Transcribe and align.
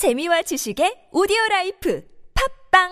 재미와 0.00 0.40
지식의 0.48 1.12
오디오 1.12 1.36
라이프 1.50 2.00
팟빵 2.32 2.88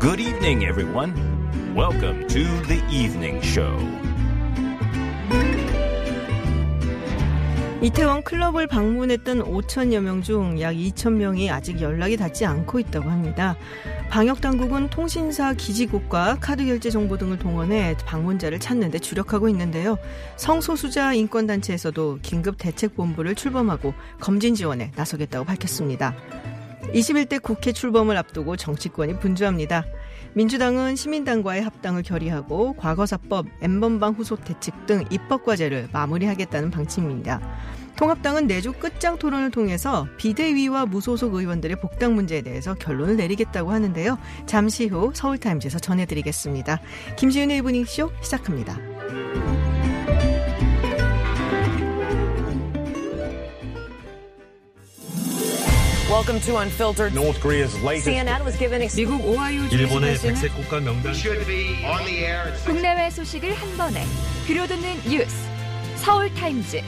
Good 0.00 0.18
evening, 0.20 0.64
everyone. 0.66 1.14
Welcome 1.76 2.26
to 2.34 2.42
the 2.66 2.82
evening 2.90 3.38
show. 3.46 3.78
이태원 7.80 8.24
클럽을 8.24 8.66
방문했던 8.66 9.44
5천여 9.44 10.00
명 10.00 10.20
중 10.22 10.58
약 10.60 10.72
2천 10.74 11.12
명이 11.12 11.48
아직 11.48 11.80
연락이 11.80 12.16
닿지 12.16 12.44
않고 12.44 12.80
있다고 12.80 13.08
합니다. 13.08 13.56
방역 14.14 14.40
당국은 14.40 14.90
통신사 14.90 15.54
기지국과 15.54 16.38
카드 16.40 16.64
결제 16.64 16.88
정보 16.88 17.18
등을 17.18 17.36
동원해 17.36 17.96
방문자를 18.06 18.60
찾는 18.60 18.92
데 18.92 19.00
주력하고 19.00 19.48
있는데요. 19.48 19.98
성소수자 20.36 21.14
인권 21.14 21.48
단체에서도 21.48 22.20
긴급 22.22 22.54
대책 22.56 22.94
본부를 22.94 23.34
출범하고 23.34 23.92
검진 24.20 24.54
지원에 24.54 24.92
나서겠다고 24.94 25.44
밝혔습니다. 25.44 26.14
21대 26.92 27.42
국회 27.42 27.72
출범을 27.72 28.16
앞두고 28.16 28.54
정치권이 28.54 29.18
분주합니다. 29.18 29.84
민주당은 30.34 30.94
시민당과의 30.94 31.62
합당을 31.62 32.04
결의하고 32.04 32.74
과거사법, 32.74 33.46
엠번방 33.62 34.14
후속 34.14 34.44
대책 34.44 34.86
등 34.86 35.04
입법 35.10 35.44
과제를 35.44 35.88
마무리하겠다는 35.92 36.70
방침입니다. 36.70 37.40
통합당은 37.96 38.46
내주 38.46 38.72
끝장 38.72 39.18
토론을 39.18 39.50
통해서 39.50 40.06
비대위와 40.16 40.86
무소속 40.86 41.34
의원들의 41.34 41.76
복당 41.80 42.14
문제에 42.14 42.42
대해서 42.42 42.74
결론을 42.74 43.16
내리겠다고 43.16 43.70
하는데요. 43.70 44.18
잠시 44.46 44.86
후 44.86 45.12
서울타임즈에서 45.14 45.78
전해드리겠습니다. 45.78 46.80
김시윤의 47.16 47.58
이브닝쇼 47.58 48.10
시작합니다. 48.22 48.78
Welcome 56.10 56.40
to 56.42 56.56
Unfiltered. 56.58 57.12
North 57.14 57.40
Korea's 57.40 57.74
latest 57.82 58.06
CNN 58.08 58.44
was 58.44 58.56
given 58.56 58.82
ex- 58.82 58.94
미국 58.96 59.24
오하이오 59.26 59.64
일본의 59.72 60.18
백색 60.18 60.54
국가 60.54 60.78
명단 60.80 61.12
should 61.14 61.44
be 61.46 61.82
on 61.84 62.04
the 62.04 62.18
air 62.24 62.46
at 62.48 62.62
국내외 62.64 63.10
소식을 63.10 63.52
한 63.54 63.76
번에 63.76 64.04
들려듣는 64.46 64.96
뉴스 65.08 65.34
서울 65.96 66.32
타임즈 66.34 66.80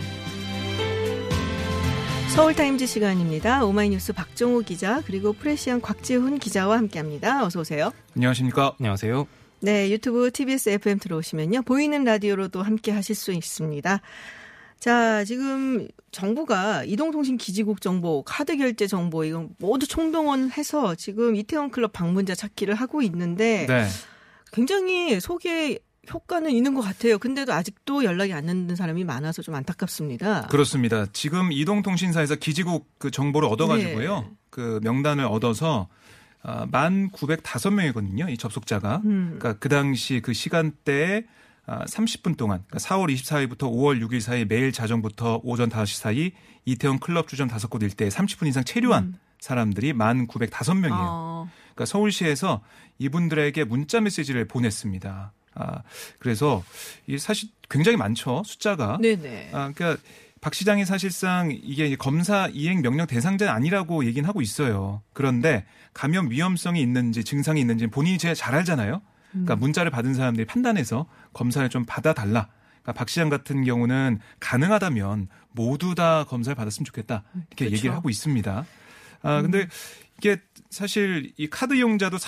서울타임즈 2.37 2.84
시간입니다. 2.84 3.65
오마이뉴스 3.65 4.12
박정호 4.12 4.61
기자 4.61 5.01
그리고 5.06 5.33
프레시안 5.33 5.81
곽지훈 5.81 6.39
기자와 6.39 6.77
함께합니다. 6.77 7.42
어서 7.42 7.61
오세요. 7.61 7.92
안녕하십니까? 8.15 8.75
안녕하세요. 8.79 9.27
네, 9.61 9.91
유튜브 9.91 10.31
TBS 10.31 10.69
FM 10.69 10.98
들어오시면요. 10.98 11.62
보이는 11.62 12.05
라디오로도 12.05 12.62
함께 12.62 12.92
하실 12.92 13.14
수 13.14 13.33
있습니다. 13.33 14.03
자, 14.79 15.25
지금 15.25 15.89
정부가 16.11 16.84
이동통신 16.84 17.39
기지국 17.39 17.81
정보, 17.81 18.23
카드 18.23 18.59
결제 18.59 18.87
정보 18.87 19.25
이건 19.25 19.48
모두 19.59 19.87
총동원해서 19.87 20.95
지금 20.95 21.37
이태원 21.37 21.70
클럽 21.70 21.95
방문자 21.95 22.34
찾기를 22.34 22.75
하고 22.75 23.01
있는데 23.01 23.64
네. 23.67 23.87
굉장히 24.53 25.20
소개 25.20 25.79
효과는 26.12 26.51
있는 26.51 26.75
것 26.75 26.81
같아요. 26.83 27.19
근데도 27.19 27.53
아직도 27.53 28.05
연락이 28.05 28.33
안 28.33 28.47
되는 28.47 28.75
사람이 28.75 29.05
많아서 29.05 29.43
좀 29.43 29.55
안타깝습니다. 29.55 30.48
그렇습니다. 30.48 31.07
지금 31.13 31.53
이동통신사에서 31.53 32.37
기지국 32.37 32.89
그 32.98 33.11
정보를 33.11 33.48
얻어가지고요. 33.48 34.21
네. 34.21 34.31
그 34.51 34.81
명단을 34.83 35.25
얻어서 35.25 35.89
아, 36.43 36.67
1,905명이거든요. 36.67 38.31
이 38.31 38.37
접속자가. 38.37 39.03
음. 39.05 39.37
그러니까 39.39 39.59
그 39.59 39.69
당시 39.69 40.21
그 40.21 40.33
시간대에 40.33 41.25
아, 41.67 41.85
30분 41.85 42.37
동안 42.37 42.63
그러니까 42.69 42.79
4월 42.79 43.13
24일부터 43.13 43.63
5월 43.63 44.01
6일 44.01 44.20
사이 44.20 44.45
매일 44.45 44.70
자정부터 44.70 45.41
오전 45.43 45.69
5시 45.69 45.98
사이 45.98 46.33
이태원 46.65 47.01
클럽 47.01 47.27
주점 47.27 47.48
다섯 47.48 47.69
곳 47.69 47.83
일대에 47.83 48.09
30분 48.09 48.47
이상 48.47 48.63
체류한 48.63 49.19
사람들이 49.41 49.92
1,905명이에요. 49.92 50.85
음. 50.85 50.92
어, 50.92 51.51
그러니까 51.75 51.85
서울시에서 51.85 52.63
이분들에게 52.98 53.64
문자 53.64 54.01
메시지를 54.01 54.47
보냈습니다. 54.47 55.33
아, 55.56 55.83
그래서 56.18 56.62
이 57.06 57.18
사실 57.18 57.48
굉장히 57.68 57.96
많죠. 57.96 58.42
숫자가. 58.44 58.98
네네. 59.00 59.50
아, 59.52 59.72
그러니까 59.72 60.00
박 60.40 60.55
시장이 60.55 60.84
사실상 60.84 61.50
이게 61.50 61.96
검사 61.96 62.46
이행 62.48 62.83
명령 62.83 63.06
대상자는 63.06 63.52
아니라고 63.52 64.05
얘기는 64.05 64.28
하고 64.28 64.42
있어요. 64.42 65.02
그런데 65.12 65.64
감염 65.92 66.30
위험성이 66.30 66.83
있는지 66.83 67.24
증상이 67.24 67.61
있는지 67.61 67.86
본인이 67.86 68.18
제일 68.18 68.34
잘 68.34 68.55
알잖아요. 68.55 69.00
그러니까 69.30 69.56
문자를 69.56 69.90
받은 69.90 70.14
사람들이 70.14 70.46
판단해서 70.46 71.06
검사를 71.33 71.68
좀 71.68 71.84
받아달라. 71.84 72.48
그러니까 72.83 72.92
박 72.92 73.08
시장 73.08 73.28
같은 73.28 73.64
경우는 73.64 74.20
가능하다면 74.40 75.28
모두 75.50 75.94
다 75.94 76.24
검사를 76.24 76.55
받았으면 76.55 76.84
좋겠다. 76.84 77.24
이렇게 77.34 77.56
그렇죠. 77.56 77.74
얘기를 77.74 77.94
하고 77.94 78.08
있습니다. 78.11 78.67
아, 79.23 79.42
근데 79.42 79.67
이게 80.18 80.38
사실 80.70 81.33
이 81.36 81.48
카드 81.48 81.74
이용자도 81.74 82.18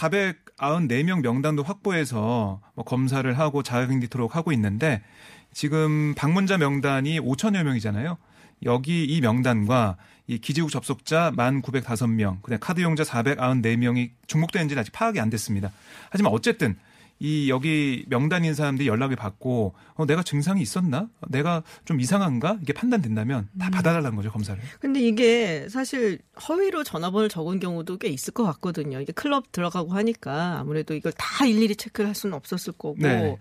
494명 0.59 1.21
명단도 1.23 1.63
확보해서 1.63 2.61
뭐 2.75 2.85
검사를 2.85 3.39
하고 3.39 3.63
자가격리토록 3.63 4.37
하고 4.37 4.53
있는데 4.53 5.03
지금 5.53 6.15
방문자 6.15 6.59
명단이 6.59 7.21
5천여 7.21 7.63
명이잖아요. 7.63 8.19
여기 8.65 9.05
이 9.05 9.21
명단과 9.21 9.97
이 10.27 10.39
기지국 10.39 10.71
접속자 10.71 11.33
1,905명, 11.37 12.43
그다음 12.43 12.61
카드 12.61 12.81
이용자 12.81 13.05
494명이 13.05 14.11
중복되는지는 14.27 14.81
아직 14.81 14.93
파악이 14.93 15.21
안 15.21 15.31
됐습니다. 15.31 15.71
하지만 16.11 16.33
어쨌든 16.33 16.77
이 17.21 17.51
여기 17.51 18.05
명단인 18.09 18.55
사람들이 18.55 18.89
연락을 18.89 19.17
받고 19.17 19.75
어, 19.95 20.07
내가 20.07 20.23
증상이 20.23 20.63
있었나? 20.63 21.09
내가 21.29 21.63
좀 21.85 22.01
이상한가? 22.01 22.59
이게 22.63 22.73
판단된다면 22.73 23.49
다 23.59 23.71
받아달라는 23.71 24.17
거죠 24.17 24.31
검사를. 24.31 24.61
근데 24.81 25.01
이게 25.01 25.69
사실 25.69 26.21
허위로 26.49 26.85
전화번호를 26.85 27.29
적은 27.29 27.59
경우도 27.61 27.99
꽤 27.99 28.09
있을 28.09 28.33
것 28.33 28.45
같거든요. 28.45 29.01
이게 29.01 29.13
클럽 29.13 29.51
들어가고 29.51 29.93
하니까 29.93 30.59
아무래도 30.61 30.95
이걸 30.95 31.13
다 31.13 31.45
일일이 31.47 31.75
체크를 31.75 32.07
할 32.09 32.15
수는 32.15 32.35
없었을 32.35 32.75
거고. 32.75 32.97
네. 32.99 33.37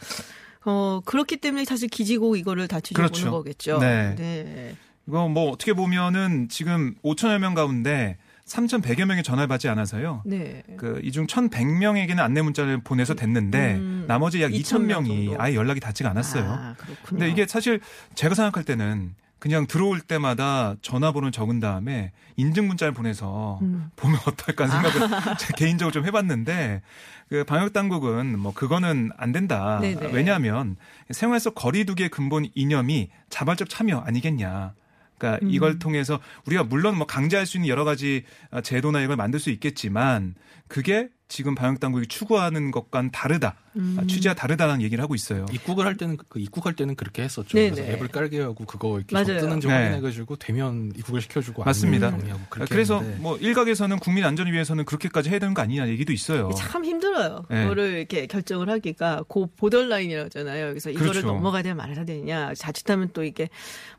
어, 0.65 1.01
그렇기 1.05 1.37
때문에 1.37 1.63
사실 1.63 1.87
기지고 1.87 2.35
이거를 2.35 2.67
다 2.67 2.79
뒤져보는 2.79 3.11
그렇죠. 3.11 3.31
거겠죠. 3.31 3.77
네. 3.79 4.15
네. 4.15 4.75
이거 5.07 5.27
뭐 5.29 5.49
어떻게 5.51 5.73
보면은 5.73 6.49
지금 6.49 6.95
5천여 7.03 7.39
명 7.39 7.53
가운데 7.53 8.17
3,100여 8.47 9.05
명이 9.05 9.23
전화를 9.23 9.47
받지 9.47 9.67
않아서요. 9.67 10.23
네. 10.25 10.63
그 10.77 10.99
이 11.03 11.11
중 11.11 11.27
1,100명에게는 11.27 12.19
안내 12.19 12.41
문자를 12.41 12.79
보내서 12.79 13.13
됐는데 13.13 13.75
음, 13.75 14.05
나머지 14.07 14.41
약 14.41 14.51
2,000명 14.51 14.61
2,000명이 15.05 15.25
정도. 15.27 15.41
아예 15.41 15.53
연락이 15.55 15.79
닿지가 15.79 16.09
않았어요. 16.09 16.43
아, 16.49 16.73
그렇군요. 16.77 17.05
근데 17.05 17.29
이게 17.29 17.45
사실 17.45 17.81
제가 18.15 18.35
생각할 18.35 18.63
때는 18.63 19.13
그냥 19.39 19.67
들어올 19.67 19.99
때마다 19.99 20.75
전화번호를 20.81 21.31
적은 21.31 21.59
다음에 21.59 22.11
인증 22.37 22.67
문자를 22.67 22.93
보내서 22.93 23.59
음. 23.61 23.91
보면 23.95 24.17
어떨까 24.25 24.67
하는 24.67 24.91
생각을 24.91 25.37
제 25.37 25.53
개인적으로 25.55 25.91
좀 25.91 26.05
해봤는데 26.05 26.81
그 27.29 27.43
방역 27.43 27.73
당국은 27.73 28.39
뭐 28.39 28.53
그거는 28.53 29.11
안 29.17 29.31
된다. 29.33 29.79
네네. 29.81 30.09
왜냐하면 30.13 30.75
생활 31.11 31.39
속 31.39 31.53
거리두기의 31.53 32.09
근본 32.09 32.47
이념이 32.55 33.09
자발적 33.29 33.69
참여 33.69 33.99
아니겠냐. 34.07 34.73
그러니까 35.17 35.45
음. 35.45 35.51
이걸 35.51 35.79
통해서 35.79 36.19
우리가 36.45 36.63
물론 36.63 36.97
뭐 36.97 37.07
강제할 37.07 37.45
수 37.45 37.57
있는 37.57 37.67
여러 37.69 37.83
가지 37.83 38.23
어, 38.51 38.61
제도나 38.61 39.01
이걸 39.01 39.15
만들 39.15 39.39
수 39.39 39.49
있겠지만 39.49 40.35
그게 40.67 41.09
지금 41.27 41.55
방역 41.55 41.79
당국이 41.79 42.07
추구하는 42.07 42.71
것과는 42.71 43.11
다르다. 43.11 43.55
음. 43.75 43.95
아, 43.99 44.05
취지가 44.07 44.33
다르다는 44.33 44.81
얘기를 44.81 45.03
하고 45.03 45.13
있어요. 45.13 45.45
입국을 45.51 45.85
할 45.85 45.95
때는 45.97 46.17
그 46.29 46.39
입국할 46.39 46.73
때는 46.73 46.95
그렇게 46.95 47.21
했었죠. 47.21 47.49
네네. 47.57 47.71
그래서 47.71 47.91
앱을 47.91 48.07
깔게 48.07 48.41
하고 48.41 48.65
그거 48.65 48.97
이렇게 48.97 49.13
맞아요. 49.13 49.39
뜨는지 49.39 49.67
네. 49.67 49.73
확인해가지고 49.73 50.37
되면 50.37 50.91
입국을 50.95 51.21
시켜주고 51.21 51.63
맞습니다. 51.63 52.07
아니면 52.07 52.21
정리하고 52.21 52.43
그렇게 52.49 52.73
그래서 52.73 52.99
했는데 52.99 53.21
뭐 53.21 53.37
일각에서는 53.37 53.99
국민 53.99 54.23
안전을 54.23 54.51
위해서는 54.51 54.85
그렇게까지 54.85 55.29
해야 55.29 55.39
되는 55.39 55.53
거 55.53 55.61
아니냐 55.61 55.87
얘기도 55.89 56.11
있어요. 56.13 56.49
참 56.57 56.85
힘들어요. 56.85 57.45
네. 57.49 57.63
그거를 57.63 57.97
이렇게 57.97 58.25
결정을 58.25 58.69
하기가 58.69 59.25
고 59.27 59.47
보더라인이라고 59.57 60.25
하잖아요. 60.25 60.69
그래서 60.69 60.89
이거를 60.89 61.11
그렇죠. 61.11 61.27
넘어가야 61.27 61.61
되냐 61.61 61.75
말아야 61.75 62.05
되냐. 62.05 62.53
자칫하면 62.55 63.09
또 63.13 63.23
이게 63.23 63.49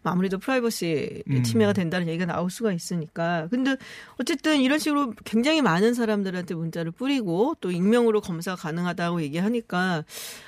아무래도 0.02 0.38
프라이버시 0.38 1.22
음. 1.30 1.42
침해가 1.42 1.72
된다는 1.72 2.08
얘기가 2.08 2.26
나올 2.26 2.50
수가 2.50 2.72
있으니까. 2.72 3.46
근데 3.50 3.76
어쨌든 4.18 4.60
이런 4.60 4.78
식으로 4.78 5.12
굉장히 5.24 5.62
많은 5.62 5.94
사람들한테 5.94 6.54
문자를 6.54 6.90
뿌리 6.90 7.17
고 7.20 7.48
또 7.60 7.70
익명으로 7.70 8.20
검사 8.20 8.54
가능하다고 8.54 9.22
얘기하니까 9.22 10.04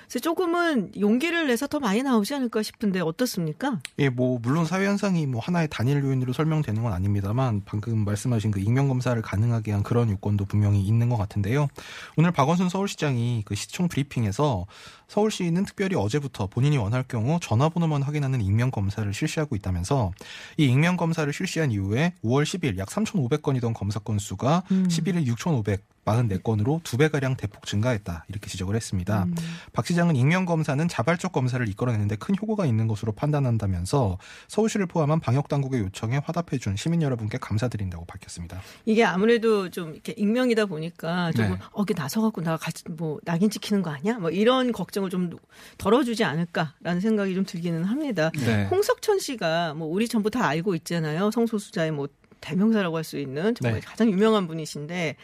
그래서 0.09 0.19
조금은 0.19 0.93
용기를 0.99 1.47
내서 1.47 1.69
더 1.69 1.79
많이 1.79 2.03
나오지 2.03 2.35
않을까 2.35 2.63
싶은데 2.65 3.01
어떻습니까? 3.01 3.79
예, 4.01 4.09
뭐 4.09 4.41
물론 4.43 4.65
사회 4.65 4.87
현상이 4.87 5.27
뭐 5.27 5.41
하나의 5.41 5.69
단일 5.71 6.03
요인으로 6.03 6.33
설명되는 6.33 6.83
건 6.83 6.93
아닙니다만 6.93 7.63
방금 7.65 8.05
말씀하신 8.05 8.51
그 8.51 8.59
익명 8.59 8.89
검사를 8.89 9.21
가능하게 9.23 9.71
한 9.71 9.83
그런 9.85 10.11
요건도 10.11 10.47
분명히 10.47 10.81
있는 10.81 11.09
것 11.09 11.17
같은데요. 11.17 11.69
오늘 12.17 12.33
박원순 12.33 12.69
서울시장이 12.71 13.43
그 13.45 13.55
시청 13.55 13.87
브리핑에서 13.87 14.67
서울시는 15.07 15.65
특별히 15.65 15.97
어제부터 15.97 16.47
본인이 16.49 16.77
원할 16.77 17.05
경우 17.07 17.39
전화번호만 17.41 18.03
확인하는 18.03 18.41
익명 18.41 18.71
검사를 18.71 19.13
실시하고 19.13 19.55
있다면서 19.57 20.13
이 20.57 20.67
익명 20.67 20.97
검사를 20.97 21.33
실시한 21.33 21.71
이후에 21.71 22.15
5월 22.25 22.43
10일 22.43 22.79
약 22.79 22.89
3,500건이던 22.89 23.75
검사 23.75 24.01
건수가 24.01 24.65
음. 24.73 24.89
11일 24.89 25.27
6,500 25.27 25.85
44건으로 26.05 26.83
두 26.83 26.97
배가량 26.97 27.37
대폭 27.37 27.67
증가했다. 27.67 28.25
이렇게 28.29 28.49
지적을 28.49 28.75
했습니다. 28.75 29.25
음. 29.25 29.35
박 29.73 29.87
시장은 29.87 30.17
익명 30.17 30.45
검사는 30.45 30.87
자발적 30.89 31.33
검사를 31.33 31.67
이끌어내는데 31.69 32.17
큰 32.17 32.35
효과가 32.41 32.67
있는 32.67 32.89
것으로 32.89 33.13
판단한다면서 33.13 34.19
서울시를 34.49 34.87
포함한 34.87 35.21
방역 35.21 35.49
당국의 35.49 35.81
요청에 35.81 36.19
화답해 36.25 36.59
준 36.59 36.77
시민 36.77 37.03
여러분께 37.03 37.39
감사드린다고 37.39 38.05
밝혔습니다. 38.07 38.61
이게 38.87 39.05
아무래도 39.05 39.71
좀 39.71 39.93
이렇게 39.93 40.13
익명이다 40.17 40.67
보니까 40.67 41.33
좀 41.33 41.51
네. 41.51 41.59
어깨 41.73 41.95
나서갖고 41.95 42.43
나 42.43 42.57
같이 42.57 42.85
뭐 42.89 43.19
낙인 43.25 43.51
찍히는 43.51 43.83
거 43.83 43.91
아니야? 43.91 44.19
뭐 44.19 44.31
이런 44.31 44.73
걱정을 44.73 45.11
좀 45.11 45.31
덜어주지 45.79 46.25
않을까라는 46.25 47.01
생각이 47.01 47.35
좀 47.35 47.45
들기는 47.45 47.85
합니다. 47.85 48.31
네. 48.35 48.67
홍석천 48.67 49.19
씨가 49.19 49.75
뭐 49.75 49.89
우리 49.89 50.09
전부 50.09 50.31
다 50.31 50.47
알고 50.47 50.75
있잖아요. 50.77 51.31
성소수자의 51.31 51.91
뭐 51.93 52.09
대명사라고 52.41 52.97
할 52.97 53.05
수 53.05 53.19
있는 53.19 53.55
정말 53.55 53.81
네. 53.81 53.87
가장 53.87 54.11
유명한 54.11 54.47
분이신데 54.47 55.17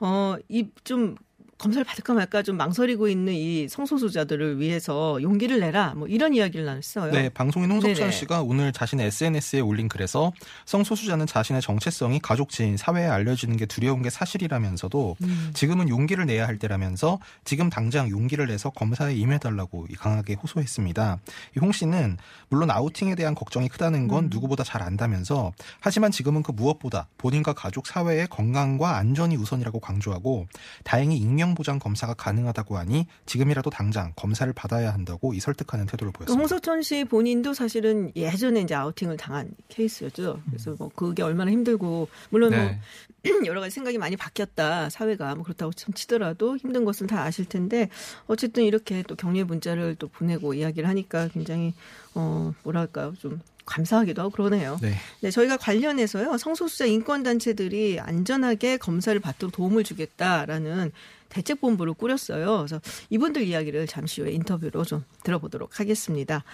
어 0.00 0.36
이 0.48 0.70
좀 0.84 1.16
검사를 1.58 1.82
받을까 1.84 2.12
말까 2.12 2.42
좀 2.42 2.56
망설이고 2.58 3.08
있는 3.08 3.32
이 3.32 3.66
성소수자들을 3.68 4.60
위해서 4.60 5.20
용기를 5.22 5.60
내라 5.60 5.94
뭐 5.94 6.06
이런 6.06 6.34
이야기를 6.34 6.66
나눴어요. 6.66 7.12
네, 7.12 7.30
방송인 7.30 7.70
홍석천. 7.70 8.10
씨가 8.10 8.42
오늘 8.42 8.72
자신의 8.72 9.06
SNS에 9.06 9.60
올린 9.60 9.88
글에서 9.88 10.32
성소수자는 10.66 11.26
자신의 11.26 11.62
정체성이 11.62 12.20
가족, 12.20 12.50
지인, 12.50 12.76
사회에 12.76 13.06
알려지는 13.06 13.56
게 13.56 13.64
두려운 13.64 14.02
게 14.02 14.10
사실이라면서도 14.10 15.16
음. 15.22 15.50
지금은 15.54 15.88
용기를 15.88 16.26
내야 16.26 16.46
할 16.46 16.58
때라면서 16.58 17.18
지금 17.44 17.70
당장 17.70 18.10
용기를 18.10 18.46
내서 18.48 18.68
검사에 18.70 19.14
임해달라고 19.14 19.86
강하게 19.98 20.34
호소했습니다. 20.34 21.18
이홍 21.56 21.72
씨는 21.72 22.18
물론 22.50 22.70
아우팅에 22.70 23.14
대한 23.14 23.34
걱정이 23.34 23.68
크다는 23.68 24.08
건 24.08 24.24
음. 24.24 24.30
누구보다 24.30 24.62
잘 24.62 24.82
안다면서 24.82 25.52
하지만 25.80 26.10
지금은 26.10 26.42
그 26.42 26.52
무엇보다 26.52 27.08
본인과 27.16 27.54
가족, 27.54 27.86
사회의 27.86 28.26
건강과 28.26 28.96
안전이 28.96 29.36
우선이라고 29.36 29.80
강조하고 29.80 30.46
다행히 30.84 31.16
익명 31.16 31.45
보장 31.54 31.78
검사가 31.78 32.14
가능하다고 32.14 32.76
하니 32.76 33.06
지금이라도 33.26 33.70
당장 33.70 34.12
검사를 34.16 34.50
받아야 34.52 34.92
한다고 34.92 35.34
이 35.34 35.40
설득하는 35.40 35.86
태도를 35.86 36.12
그 36.12 36.18
보였습니다. 36.18 36.40
홍석천 36.40 36.82
씨 36.82 37.04
본인도 37.04 37.54
사실은 37.54 38.12
예전에 38.16 38.60
이제 38.60 38.74
아우팅을 38.74 39.16
당한 39.16 39.50
케이스였죠. 39.68 40.40
그래서 40.46 40.74
뭐 40.78 40.90
그게 40.94 41.22
얼마나 41.22 41.50
힘들고 41.50 42.08
물론 42.30 42.50
네. 42.50 42.80
뭐 43.24 43.42
여러 43.46 43.60
가지 43.60 43.74
생각이 43.74 43.98
많이 43.98 44.16
바뀌었다 44.16 44.88
사회가 44.90 45.34
뭐 45.34 45.44
그렇다고 45.44 45.72
참 45.72 45.92
치더라도 45.94 46.56
힘든 46.56 46.84
것은 46.84 47.06
다 47.06 47.22
아실 47.22 47.44
텐데 47.44 47.88
어쨌든 48.26 48.64
이렇게 48.64 49.02
또 49.02 49.16
격려 49.16 49.44
문자를 49.44 49.96
또 49.96 50.08
보내고 50.08 50.54
이야기를 50.54 50.88
하니까 50.88 51.28
굉장히 51.28 51.74
어 52.14 52.52
뭐랄까요 52.62 53.14
좀 53.18 53.40
감사하기도 53.66 54.22
하고 54.22 54.30
그러네요. 54.30 54.78
네. 54.80 54.94
네, 55.20 55.30
저희가 55.30 55.56
관련해서요 55.56 56.38
성소수자 56.38 56.86
인권 56.86 57.22
단체들이 57.22 58.00
안전하게 58.00 58.78
검사를 58.78 59.18
받도록 59.20 59.52
도움을 59.52 59.84
주겠다라는 59.84 60.92
대책본부를 61.28 61.94
꾸렸어요. 61.94 62.58
그래서 62.58 62.80
이분들 63.10 63.42
이야기를 63.42 63.86
잠시 63.86 64.20
후에 64.20 64.32
인터뷰로 64.32 64.84
좀 64.84 65.04
들어보도록 65.24 65.80
하겠습니다. 65.80 66.44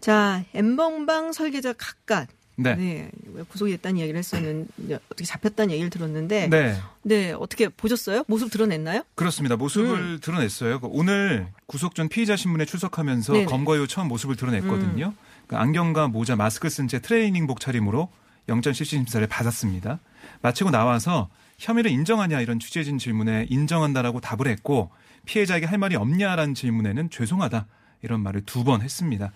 자, 0.00 0.44
엠번방 0.54 1.32
설계자 1.32 1.72
각각 1.72 2.28
네. 2.56 2.74
네, 2.74 3.10
구속이 3.48 3.72
됐다는 3.72 3.98
이야기를 3.98 4.18
했었는데 4.18 4.96
어떻게 5.06 5.24
잡혔다는 5.24 5.72
얘기를 5.72 5.88
들었는데 5.88 6.48
네. 6.48 6.76
네. 7.02 7.32
어떻게 7.32 7.68
보셨어요? 7.68 8.24
모습 8.26 8.50
드러냈나요? 8.50 9.02
그렇습니다. 9.14 9.56
모습을 9.56 10.20
드러냈어요. 10.20 10.80
그 10.80 10.88
오늘 10.90 11.48
구속 11.66 11.94
전 11.94 12.08
피의자 12.10 12.36
신문에 12.36 12.66
출석하면서 12.66 13.32
음. 13.32 13.34
네네. 13.34 13.44
음. 13.46 13.48
검거 13.48 13.76
이후 13.76 13.86
처음 13.86 14.08
모습을 14.08 14.36
드러냈거든요. 14.36 15.14
그 15.46 15.56
안경과 15.56 16.08
모자, 16.08 16.36
마스크 16.36 16.68
쓴 16.68 16.86
채 16.86 17.00
트레이닝복 17.00 17.60
차림으로 17.60 18.10
영장 18.48 18.72
실질 18.72 18.98
심사를 18.98 19.26
받았습니다. 19.26 19.98
마치고 20.42 20.70
나와서 20.70 21.30
혐의를 21.60 21.90
인정하냐 21.90 22.40
이런 22.40 22.58
취재진 22.58 22.98
질문에 22.98 23.46
인정한다라고 23.50 24.20
답을 24.20 24.48
했고 24.48 24.90
피해자에게 25.26 25.66
할 25.66 25.78
말이 25.78 25.94
없냐라는 25.94 26.54
질문에는 26.54 27.10
죄송하다 27.10 27.66
이런 28.02 28.22
말을 28.22 28.42
두 28.46 28.64
번 28.64 28.80
했습니다. 28.82 29.32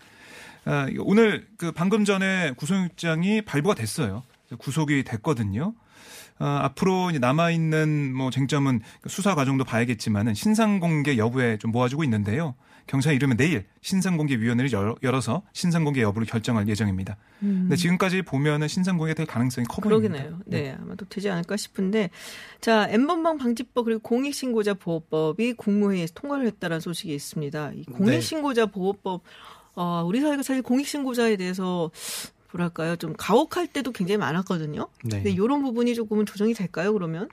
아, 0.65 0.87
오늘 1.01 1.47
그 1.59 1.71
방금 1.73 2.05
전에 2.07 2.53
구속영장이 2.57 3.43
발부가 3.43 3.75
됐어요. 3.75 4.23
구속이 4.59 5.05
됐거든요. 5.05 5.75
어, 6.39 6.45
앞으로 6.47 7.11
이제 7.11 7.19
남아 7.19 7.51
있는 7.51 8.15
뭐 8.15 8.31
쟁점은 8.31 8.81
수사 9.07 9.35
과정도 9.35 9.65
봐야겠지만은 9.65 10.35
신상 10.35 10.81
공개 10.81 11.17
여부에 11.19 11.59
좀 11.59 11.71
모아지고 11.71 12.03
있는데요. 12.05 12.55
경찰이 12.87 13.17
이르면 13.17 13.37
내일 13.37 13.65
신상 13.81 14.17
공개 14.17 14.37
위원회를 14.37 14.71
열- 14.73 14.95
열어서 15.03 15.43
신상 15.53 15.85
공개 15.85 16.03
여부를 16.03 16.27
결정할 16.27 16.69
예정입니다. 16.69 17.17
근데 17.41 17.77
지금까지 17.77 18.23
보면은 18.23 18.69
신상 18.69 18.99
공개 18.99 19.15
될 19.15 19.27
가능성이 19.27 19.67
커 19.67 19.81
보입니다. 19.81 20.15
그러겠네요. 20.15 20.41
네, 20.47 20.77
아마도 20.81 21.05
되지 21.07 21.31
않을까 21.31 21.57
싶은데 21.57 22.11
자 22.61 22.87
엠번방 22.91 23.39
방지법 23.39 23.85
그리고 23.85 24.01
공익신고자 24.01 24.75
보호법이 24.75 25.55
국무회의에서 25.55 26.13
통과를 26.15 26.47
했다는 26.47 26.81
소식이 26.81 27.15
있습니다. 27.15 27.73
이 27.75 27.85
공익신고자 27.85 28.67
보호법 28.67 29.23
어, 29.77 30.05
우리 30.07 30.21
사회가 30.21 30.43
사실 30.43 30.63
공익신고자에 30.63 31.37
대해서 31.37 31.91
뭐랄까요 32.53 32.97
좀 32.97 33.15
가혹할 33.17 33.67
때도 33.67 33.91
굉장히 33.93 34.19
많았거든요. 34.19 34.89
네. 35.05 35.17
근데 35.17 35.31
이런 35.31 35.63
부분이 35.63 35.95
조금은 35.95 36.25
조정이 36.27 36.55
될까요? 36.55 36.93
그러면 36.93 37.29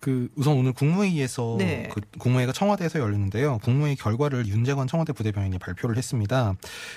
그 0.00 0.28
우선 0.36 0.56
오늘 0.56 0.72
국무회의에서 0.72 1.56
네. 1.58 1.88
그 1.92 2.00
국무회의가 2.18 2.52
청와대에서 2.52 2.98
열렸는데요. 2.98 3.58
국무회의 3.58 3.96
결과를 3.96 4.46
윤재관 4.46 4.86
청와대 4.86 5.12
부대변인이 5.12 5.58
발표를 5.58 5.96
했습니다. 5.96 6.54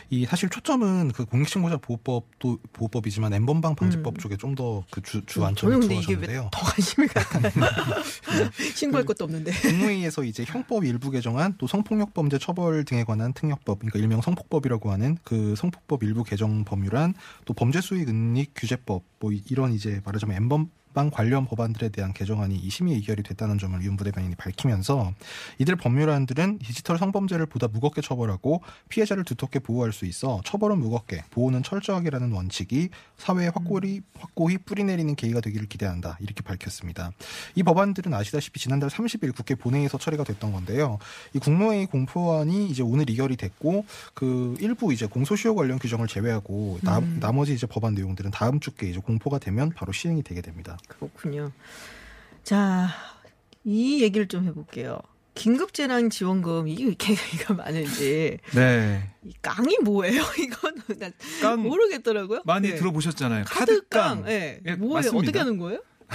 이 0.09 0.25
사실 0.25 0.49
초점은 0.49 1.11
그 1.13 1.25
공익신고자 1.25 1.77
보호법도 1.77 2.57
보호법이지만 2.73 3.33
엠번방 3.33 3.75
방지법 3.75 4.19
쪽에 4.19 4.35
좀 4.35 4.55
더 4.57 4.83
그주 4.89 5.17
음. 5.17 5.21
이게 5.21 5.37
왜 5.39 5.53
두어졌는데요. 5.53 6.49
더 6.51 6.61
관심이 6.61 7.07
가요? 7.07 7.25
신고할 8.75 9.05
것도 9.05 9.25
없는데. 9.25 9.51
국무회의에서 9.51 10.23
이제 10.23 10.43
형법 10.47 10.83
일부 10.85 11.11
개정안 11.11 11.53
또 11.57 11.67
성폭력 11.67 12.13
범죄 12.13 12.37
처벌 12.37 12.83
등에 12.85 13.03
관한 13.03 13.33
특례법 13.33 13.79
그러니까 13.79 13.99
일명 13.99 14.21
성폭법이라고 14.21 14.91
하는 14.91 15.17
그 15.23 15.55
성폭법 15.55 16.03
일부 16.03 16.23
개정 16.23 16.63
법률안 16.65 17.13
또 17.45 17.53
범죄 17.53 17.81
수익 17.81 18.09
은닉 18.09 18.51
규제법 18.55 19.03
뭐 19.19 19.31
이- 19.31 19.43
이런 19.49 19.73
이제 19.73 20.01
말하자면 20.05 20.35
엠번 20.37 20.69
방 20.97 21.11
관련 21.11 21.45
법안들에 21.45 21.89
대한 21.89 22.11
개정안이 22.11 22.55
이 22.55 22.71
심의 22.71 22.95
의결이 22.95 23.21
됐다는 23.21 23.59
점을 23.59 23.79
윤 23.83 23.97
부대변인이 23.97 24.33
밝히면서 24.33 25.13
이들 25.59 25.75
법률안들은 25.75 26.57
디지털 26.57 26.97
성범죄를 26.97 27.45
보다 27.45 27.67
무겁게 27.67 28.01
처벌하고 28.01 28.63
피해자를 28.89 29.23
두텁게 29.23 29.59
보호할 29.59 29.93
수 29.93 30.05
있어 30.05 30.41
처벌은 30.43 30.79
무겁게 30.79 31.23
보호는 31.29 31.61
철저하게라는 31.61 32.31
원칙이 32.31 32.89
사회에 33.15 33.49
확고히 33.49 34.01
확고히 34.17 34.57
뿌리내리는 34.57 35.13
계기가 35.13 35.39
되기를 35.39 35.67
기대한다 35.67 36.17
이렇게 36.19 36.41
밝혔습니다. 36.41 37.11
이 37.53 37.61
법안들은 37.61 38.11
아시다시피 38.15 38.59
지난달 38.59 38.89
30일 38.89 39.35
국회 39.35 39.53
본회의에서 39.53 39.99
처리가 39.99 40.23
됐던 40.23 40.51
건데요. 40.51 40.97
이 41.35 41.37
국무회의 41.37 41.85
공포안이 41.85 42.69
이제 42.69 42.81
오늘 42.81 43.07
의결이 43.07 43.37
됐고 43.37 43.85
그 44.15 44.57
일부 44.61 44.91
이제 44.91 45.05
공소시효 45.05 45.53
관련 45.53 45.77
규정을 45.77 46.07
제외하고 46.07 46.79
나, 46.81 46.97
음. 46.97 47.19
나머지 47.19 47.53
이제 47.53 47.67
법안 47.67 47.93
내용들은 47.93 48.31
다음 48.31 48.59
주께 48.59 48.89
이제 48.89 48.99
공포가 48.99 49.37
되면 49.37 49.69
바로 49.75 49.91
시행이 49.91 50.23
되게 50.23 50.41
됩니다. 50.41 50.75
그렇군요. 50.87 51.51
자, 52.43 52.89
이 53.63 54.01
얘기를 54.01 54.27
좀 54.27 54.45
해볼게요. 54.45 54.99
긴급재난지원금 55.35 56.67
이게 56.67 56.83
왜 56.83 56.87
이렇게 56.89 57.11
얘기가 57.13 57.53
많은지 57.53 58.37
네. 58.55 59.11
이 59.23 59.33
깡이 59.41 59.77
뭐예요? 59.83 60.23
이거는 60.39 60.81
난깡 61.41 61.61
모르겠더라고요. 61.61 62.41
많이 62.45 62.69
네. 62.69 62.75
들어보셨잖아요. 62.75 63.43
카드깡. 63.47 63.87
카드깡. 63.89 64.31
예. 64.31 64.59
예, 64.65 64.75
뭐예요? 64.75 64.93
맞습니다. 64.95 65.17
어떻게 65.19 65.39
하는 65.39 65.57
거예요? 65.59 65.81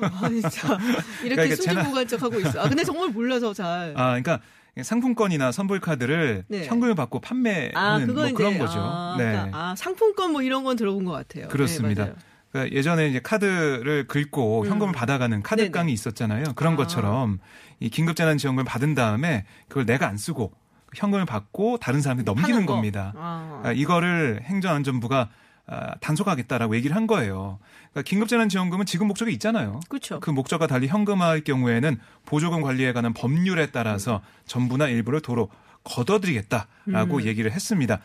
아, 0.00 0.28
진짜. 0.28 0.78
이렇게 1.22 1.34
그러니까 1.34 1.56
재난- 1.56 1.56
순진무관척하고 1.56 2.40
있어. 2.40 2.60
아, 2.60 2.68
근데 2.68 2.84
정말 2.84 3.08
몰라서 3.10 3.52
잘. 3.52 3.92
아, 3.96 4.18
그러니까 4.20 4.40
상품권이나 4.80 5.52
선불 5.52 5.80
카드를 5.80 6.44
네. 6.48 6.66
현금을 6.66 6.94
받고 6.94 7.20
판매하는 7.20 7.74
아, 7.74 7.98
뭐 8.12 8.24
이제 8.24 8.32
그런 8.34 8.58
거죠. 8.58 8.78
아, 8.78 9.16
네. 9.18 9.24
그러니까, 9.32 9.58
아, 9.58 9.74
상품권 9.76 10.32
뭐 10.32 10.42
이런 10.42 10.64
건 10.64 10.76
들어본 10.76 11.04
것 11.04 11.12
같아요. 11.12 11.48
그렇습니다. 11.48 12.06
네. 12.06 12.12
그러니까 12.56 12.74
예전에 12.76 13.08
이제 13.08 13.20
카드를 13.20 14.06
긁고 14.06 14.62
음. 14.62 14.68
현금을 14.70 14.92
받아가는 14.94 15.42
카드깡이. 15.42 15.92
있었잖아요. 15.92 16.54
그런 16.54 16.72
아. 16.72 16.76
것처럼 16.76 17.38
이 17.80 17.90
긴급재난지원금을 17.90 18.64
받은 18.64 18.94
다음에 18.94 19.44
그걸 19.68 19.84
내가 19.84 20.08
안 20.08 20.16
쓰고 20.16 20.52
현금을 20.94 21.26
받고 21.26 21.78
다른 21.78 22.00
사람한테 22.00 22.24
넘기는 22.24 22.50
파는 22.50 22.66
거. 22.66 22.74
겁니다. 22.74 23.12
아. 23.16 23.60
아, 23.64 23.72
이거를 23.72 24.40
행정안전부가 24.42 25.28
아, 25.68 25.94
단속하겠다라고 25.96 26.76
얘기를 26.76 26.94
한 26.94 27.06
거예요. 27.06 27.58
그러니까 27.90 28.08
긴급재난지원금은 28.08 28.86
지금 28.86 29.08
목적이 29.08 29.32
있잖아요. 29.32 29.80
그렇죠. 29.88 30.20
그 30.20 30.30
목적과 30.30 30.66
달리 30.66 30.86
현금화할 30.86 31.42
경우에는 31.42 31.98
보조금 32.24 32.62
관리에 32.62 32.92
관한 32.92 33.12
법률에 33.12 33.66
따라서 33.72 34.22
전부나 34.46 34.86
일부를 34.88 35.20
도로 35.20 35.50
걷어들이겠다라고 35.82 37.16
음. 37.16 37.24
얘기를 37.24 37.50
했습니다. 37.52 38.00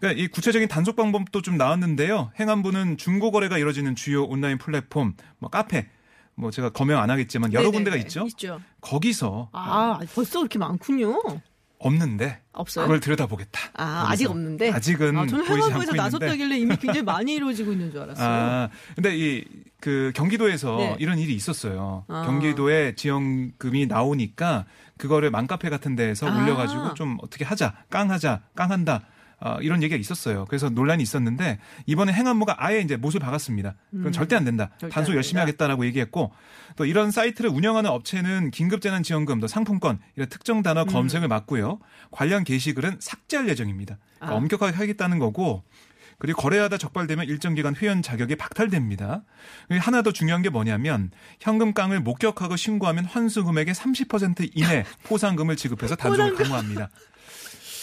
그러니까 0.00 0.22
이 0.22 0.28
구체적인 0.28 0.68
단속 0.68 0.96
방법도 0.96 1.42
좀 1.42 1.56
나왔는데요. 1.56 2.32
행안부는 2.40 2.96
중고 2.96 3.30
거래가 3.30 3.58
이루어지는 3.58 3.94
주요 3.94 4.24
온라인 4.24 4.58
플랫폼, 4.58 5.14
뭐 5.38 5.50
카페, 5.50 5.88
뭐 6.34 6.50
제가 6.50 6.70
검명 6.70 6.98
안 7.00 7.10
하겠지만 7.10 7.52
여러 7.52 7.64
네네네. 7.64 7.76
군데가 7.76 7.96
있죠. 7.98 8.24
있죠. 8.26 8.60
거기서 8.80 9.50
아, 9.52 10.00
벌써 10.14 10.40
그렇게 10.40 10.58
많군요. 10.58 11.20
없는데 11.82 12.40
없어요? 12.52 12.84
그걸 12.84 13.00
들여다보겠다. 13.00 13.60
아, 13.74 13.84
거기서. 14.02 14.12
아직 14.12 14.30
없는데? 14.30 14.70
아직은 14.70 15.16
아, 15.16 15.26
저는 15.26 15.44
보이지 15.46 15.68
행안부에서 15.68 15.92
않고. 15.92 16.02
나섰다길래 16.02 16.58
이미 16.58 16.76
굉장히 16.76 17.02
많이 17.02 17.34
이루어지고 17.34 17.72
있는 17.72 17.90
줄 17.90 18.02
알았어요. 18.02 18.28
아, 18.28 18.68
근데 18.96 19.16
이 19.16 19.44
그 19.80 20.12
경기도에서 20.14 20.76
네. 20.76 20.96
이런 20.98 21.18
일이 21.18 21.34
있었어요. 21.34 22.04
아. 22.08 22.22
경기도에 22.26 22.94
지원금이 22.94 23.86
나오니까 23.86 24.66
그거를 24.98 25.30
맘카페 25.30 25.70
같은 25.70 25.96
데에서 25.96 26.28
아. 26.30 26.42
올려가지고 26.42 26.94
좀 26.94 27.16
어떻게 27.22 27.44
하자, 27.44 27.74
깡하자, 27.88 28.42
깡한다. 28.54 29.02
어, 29.40 29.56
이런 29.62 29.82
얘기가 29.82 29.98
있었어요. 29.98 30.44
그래서 30.46 30.68
논란이 30.68 31.02
있었는데 31.02 31.58
이번에 31.86 32.12
행안부가 32.12 32.56
아예 32.58 32.80
이제 32.80 32.96
못을 32.96 33.20
박았습니다. 33.20 33.74
그건 33.90 34.12
절대 34.12 34.36
안 34.36 34.44
된다. 34.44 34.70
음. 34.74 34.78
절대 34.78 34.94
단속 34.94 35.12
안 35.12 35.16
열심히 35.16 35.40
된다. 35.40 35.42
하겠다라고 35.42 35.86
얘기했고 35.86 36.32
또 36.76 36.84
이런 36.84 37.10
사이트를 37.10 37.50
운영하는 37.50 37.90
업체는 37.90 38.50
긴급재난지원금, 38.50 39.40
또 39.40 39.46
상품권 39.46 39.98
이런 40.16 40.28
특정 40.28 40.62
단어 40.62 40.84
검색을 40.84 41.28
막고요. 41.28 41.78
관련 42.10 42.44
게시글은 42.44 42.98
삭제할 43.00 43.48
예정입니다. 43.48 43.98
그러니까 44.16 44.34
아. 44.34 44.38
엄격하게 44.38 44.76
하겠다는 44.76 45.18
거고 45.18 45.64
그리고 46.18 46.42
거래하다 46.42 46.76
적발되면 46.76 47.26
일정 47.26 47.54
기간 47.54 47.74
회원 47.74 48.02
자격이 48.02 48.36
박탈됩니다. 48.36 49.22
하나 49.80 50.02
더 50.02 50.12
중요한 50.12 50.42
게 50.42 50.50
뭐냐면 50.50 51.10
현금 51.40 51.72
깡을 51.72 52.00
목격하고 52.00 52.56
신고하면 52.56 53.06
환수 53.06 53.42
금액의 53.42 53.72
30% 53.72 54.50
이내 54.54 54.84
포상금을 55.04 55.56
지급해서 55.56 55.96
단속을 55.96 56.32
포상금. 56.32 56.44
강화합니다. 56.44 56.90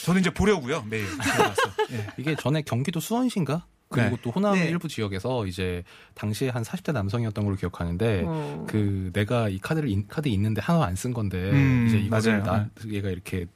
저는 0.08 0.22
이제 0.22 0.30
보려고요 0.30 0.84
매일. 0.90 1.06
예. 1.92 2.08
이게 2.18 2.34
전에 2.36 2.62
경기도 2.62 3.02
수원시인가? 3.02 3.66
그리고 3.90 4.12
네. 4.12 4.18
또 4.22 4.32
호남 4.32 4.54
네. 4.56 4.68
일부 4.70 4.88
지역에서 4.88 5.46
이제 5.48 5.84
당시에 6.14 6.48
한 6.50 6.64
40대 6.64 6.94
남성이었던 6.94 7.44
걸로 7.44 7.58
기억하는데 7.58 8.24
어. 8.26 8.66
그 8.70 9.10
내가 9.14 9.50
이 9.50 9.60
카드를 9.60 9.90
인- 9.90 10.08
카드 10.08 10.30
있는데 10.30 10.62
하나 10.62 10.86
안 10.86 10.96
쓴 10.96 11.14
건데 11.14 11.52
음, 11.52 11.86
이제 11.88 11.98
이거를 11.98 12.40
맞아요. 12.42 12.44
나 12.44 12.70
얘가 12.88 13.10
이렇게 13.10 13.48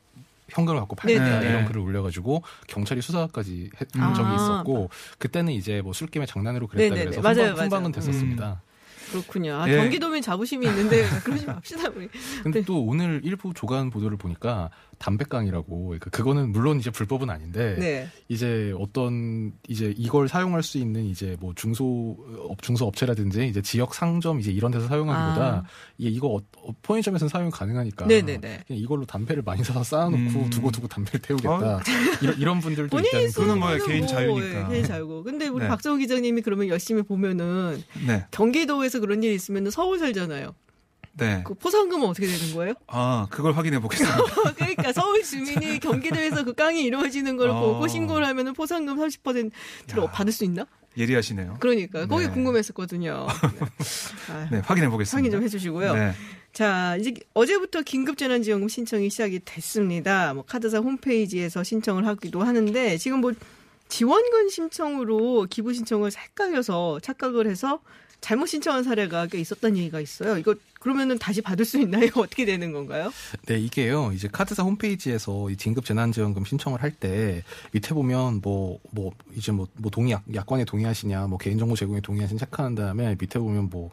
현금을 0.50 0.80
갖고 0.82 0.96
네, 0.98 1.16
팔겠다 1.18 1.40
네, 1.40 1.48
이런 1.50 1.62
네. 1.62 1.68
글을 1.70 1.80
올려가지고 1.82 2.44
경찰이 2.68 3.02
수사까지 3.02 3.70
했던 3.80 4.02
아. 4.04 4.14
적이 4.14 4.36
있었고 4.36 4.90
그때는 5.20 5.54
이제 5.54 5.82
뭐 5.82 5.94
술김에 5.94 6.26
장난으로 6.26 6.68
네, 6.68 6.90
그랬다 6.90 6.96
네, 6.96 7.02
그래서 7.06 7.22
네. 7.22 7.24
맞아요, 7.24 7.48
훈방, 7.52 7.64
훈방은 7.64 7.82
맞아요. 7.84 7.92
됐었습니다. 7.94 8.62
그렇군요. 9.12 9.56
아, 9.56 9.68
예. 9.70 9.76
경기도민 9.76 10.22
자부심이 10.22 10.66
있는데 10.68 11.06
그러지 11.26 11.46
맙시다 11.46 11.90
우리. 11.94 12.08
근데 12.44 12.60
네. 12.62 12.66
또 12.66 12.82
오늘 12.86 13.20
일부 13.26 13.54
조간 13.54 13.90
보도를 13.90 14.16
보니까 14.18 14.70
담배깡이라고 15.02 15.86
그러니까 15.88 16.10
그거는 16.12 16.52
물론 16.52 16.80
이제 16.80 16.92
불법은 16.92 17.30
아닌데 17.30 17.76
네. 17.80 18.10
이제 18.30 18.74
어떤 18.78 19.52
이제 19.68 19.94
이걸 19.98 20.28
사용할 20.28 20.62
수 20.62 20.78
있는 20.78 21.06
이제 21.06 21.36
뭐 21.40 21.54
중소 21.56 22.18
업 22.50 22.62
중소 22.62 22.86
업체라든지 22.86 23.48
이제 23.48 23.62
지역 23.62 23.96
상점 23.96 24.40
이제 24.40 24.52
이런 24.52 24.72
데서 24.72 24.88
사용하기보다 24.88 25.46
아. 25.46 25.64
이게 25.98 26.10
이거 26.10 26.28
어, 26.28 26.42
어, 26.58 26.74
편의점에서는 26.84 27.30
사용이 27.30 27.52
가능하니까 27.52 28.06
네네네. 28.06 28.64
그냥 28.68 28.82
이걸로 28.82 29.06
담배를 29.06 29.42
많이 29.44 29.64
사서 29.64 29.84
쌓아놓고 29.84 30.40
음. 30.40 30.50
두고 30.50 30.72
두고 30.72 30.88
담배를 30.88 31.20
태우겠다 31.20 31.78
어? 31.78 31.80
이런 32.22 32.38
이런 32.38 32.60
분들도 32.60 33.00
있다는 33.00 33.32
그거는 33.32 33.60
뭐 33.60 33.78
개인 33.86 34.00
뭐, 34.00 34.08
자유니까. 34.08 34.66
예, 34.66 34.68
개인 34.70 34.86
자유고. 34.86 35.24
근데 35.24 35.48
우리 35.48 35.64
네. 35.64 35.70
박정호 35.70 35.98
기자님이 35.98 36.42
그러면 36.42 36.68
열심히 36.68 37.02
보면은 37.02 37.82
네, 38.06 38.26
경기도에서 38.32 39.00
그런 39.00 39.24
일이 39.24 39.34
있으면 39.34 39.70
서울 39.72 40.00
살잖아요. 40.00 40.54
네. 41.14 41.44
그 41.46 41.54
포상금은 41.54 42.08
어떻게 42.08 42.28
되는 42.28 42.54
거예요? 42.54 42.74
아 42.88 43.28
그걸 43.30 43.54
확인해 43.54 43.80
보겠습니다. 43.80 44.18
그러니까 44.56 44.94
서울 44.94 45.24
주민이 45.24 45.80
경기도에서 45.82 46.44
그 46.46 46.54
깡이 46.54 46.84
이루어지는 46.84 47.38
걸 47.38 47.50
어. 47.50 47.60
보고 47.60 47.88
신고를 47.88 48.28
하면은 48.28 48.54
포상금 48.54 48.98
30%를 48.98 50.04
야. 50.04 50.12
받을 50.12 50.32
수 50.32 50.44
있나? 50.44 50.66
예리하시네요. 50.98 51.58
그러니까 51.60 52.06
거기 52.06 52.26
네. 52.26 52.32
궁금했었거든요. 52.32 53.28
네. 54.28 54.34
아, 54.34 54.48
네, 54.52 54.60
확인해 54.60 54.90
보겠습니다. 54.90 55.18
확인 55.18 55.32
좀 55.32 55.44
해주시고요. 55.44 55.94
네. 55.94 56.12
자, 56.54 56.98
이제 56.98 57.14
어제부터 57.34 57.82
긴급재난지원금 57.82 58.68
신청이 58.68 59.10
시작이 59.10 59.40
됐습니다. 59.46 60.34
뭐 60.34 60.44
카드사 60.44 60.80
홈페이지에서 60.80 61.64
신청을 61.64 62.06
하기도 62.06 62.44
하는데 62.44 62.98
지금 62.98 63.22
뭐 63.22 63.32
지원금 63.88 64.50
신청으로 64.50 65.48
기부 65.50 65.74
신청을 65.74 66.12
헷갈려서 66.16 67.00
착각을 67.02 67.48
해서 67.48 67.80
잘못 68.20 68.48
신청한 68.48 68.84
사례가 68.84 69.28
꽤 69.28 69.40
있었다는 69.40 69.78
얘기가 69.78 70.00
있어요. 70.00 70.38
이거 70.38 70.56
그러면은 70.82 71.20
다시 71.20 71.42
받을 71.42 71.64
수 71.64 71.80
있나요? 71.80 72.08
어떻게 72.18 72.44
되는 72.44 72.74
건가요? 72.74 73.14
네, 73.46 73.58
이게요. 73.60 74.12
이제 74.14 74.28
카드사 74.28 74.64
홈페이지에서 74.64 75.50
이 75.52 75.56
긴급 75.56 75.86
재난지원금 75.86 76.44
신청을 76.44 76.82
할 76.82 76.92
때 77.00 77.44
밑에 77.72 77.94
보면 77.94 78.42
뭐뭐 78.42 79.12
이제 79.36 79.52
뭐, 79.52 79.68
뭐 79.78 79.90
동의 79.90 80.12
약, 80.12 80.24
약관에 80.34 80.66
동의하시냐, 80.66 81.28
뭐 81.28 81.38
개인정보 81.38 81.76
제공에 81.76 82.02
동의하시냐 82.02 82.40
체크한 82.40 82.76
다음에 82.76 83.16
밑에 83.20 83.40
보면 83.40 83.70
뭐 83.70 83.92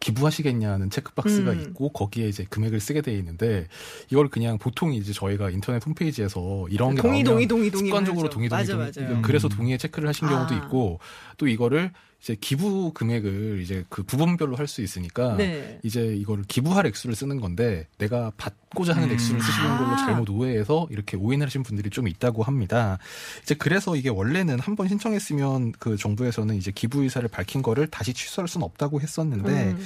기부하시겠냐는 0.00 0.88
체크박스가 0.90 1.52
음. 1.52 1.60
있고 1.60 1.90
거기에 1.90 2.28
이제 2.28 2.46
금액을 2.48 2.80
쓰게 2.80 3.02
돼 3.02 3.12
있는데 3.18 3.66
이걸 4.10 4.28
그냥 4.28 4.56
보통 4.58 4.94
이제 4.94 5.12
저희가 5.12 5.50
인터넷 5.50 5.84
홈페이지에서 5.84 6.66
이런 6.70 6.94
게 6.94 7.02
동의, 7.02 7.22
나오면 7.22 7.24
동의, 7.24 7.46
동의, 7.46 7.70
동의 7.70 7.86
습관적으로. 7.88 8.30
동의 8.30 8.48
동의 8.48 8.62
맞아, 8.62 8.72
동의 8.72 8.92
맞아요. 9.10 9.22
그래서 9.22 9.48
음. 9.48 9.50
동의에 9.50 9.76
체크를 9.76 10.08
하신 10.08 10.28
경우도 10.28 10.54
아. 10.54 10.58
있고 10.58 11.00
또 11.36 11.46
이거를 11.46 11.92
이제 12.22 12.36
기부 12.40 12.92
금액을 12.92 13.60
이제 13.62 13.84
그 13.88 14.02
부분별로 14.02 14.56
할 14.56 14.66
수 14.70 14.82
있으니까 14.82 15.36
네. 15.36 15.80
이제 15.82 16.14
이거를 16.14 16.44
기부할 16.46 16.86
액수를 16.86 17.16
쓰는 17.16 17.40
건데 17.40 17.88
내가 17.98 18.30
받고자 18.36 18.94
하는 18.94 19.08
음. 19.08 19.14
액수를 19.14 19.40
쓰시는 19.40 19.78
걸로 19.78 19.90
아. 19.90 19.96
잘못 19.96 20.28
오해해서 20.30 20.86
이렇게 20.90 21.16
오인을 21.16 21.46
하신 21.46 21.62
분들이 21.64 21.90
좀 21.90 22.06
있다고 22.06 22.42
합니다. 22.44 22.98
이제 23.42 23.54
그래서 23.54 23.96
이게 23.96 24.08
원래는 24.10 24.60
한 24.60 24.76
번 24.76 24.86
신청했으면 24.86 25.72
그 25.78 25.96
정부에서는 25.96 26.54
이제 26.54 26.70
기부 26.70 27.02
의사를 27.02 27.26
밝힌 27.28 27.62
거를 27.62 27.86
다시 27.88 28.14
취소할 28.14 28.46
수는 28.48 28.64
없다고 28.64 29.00
했었는데 29.00 29.50
음. 29.72 29.84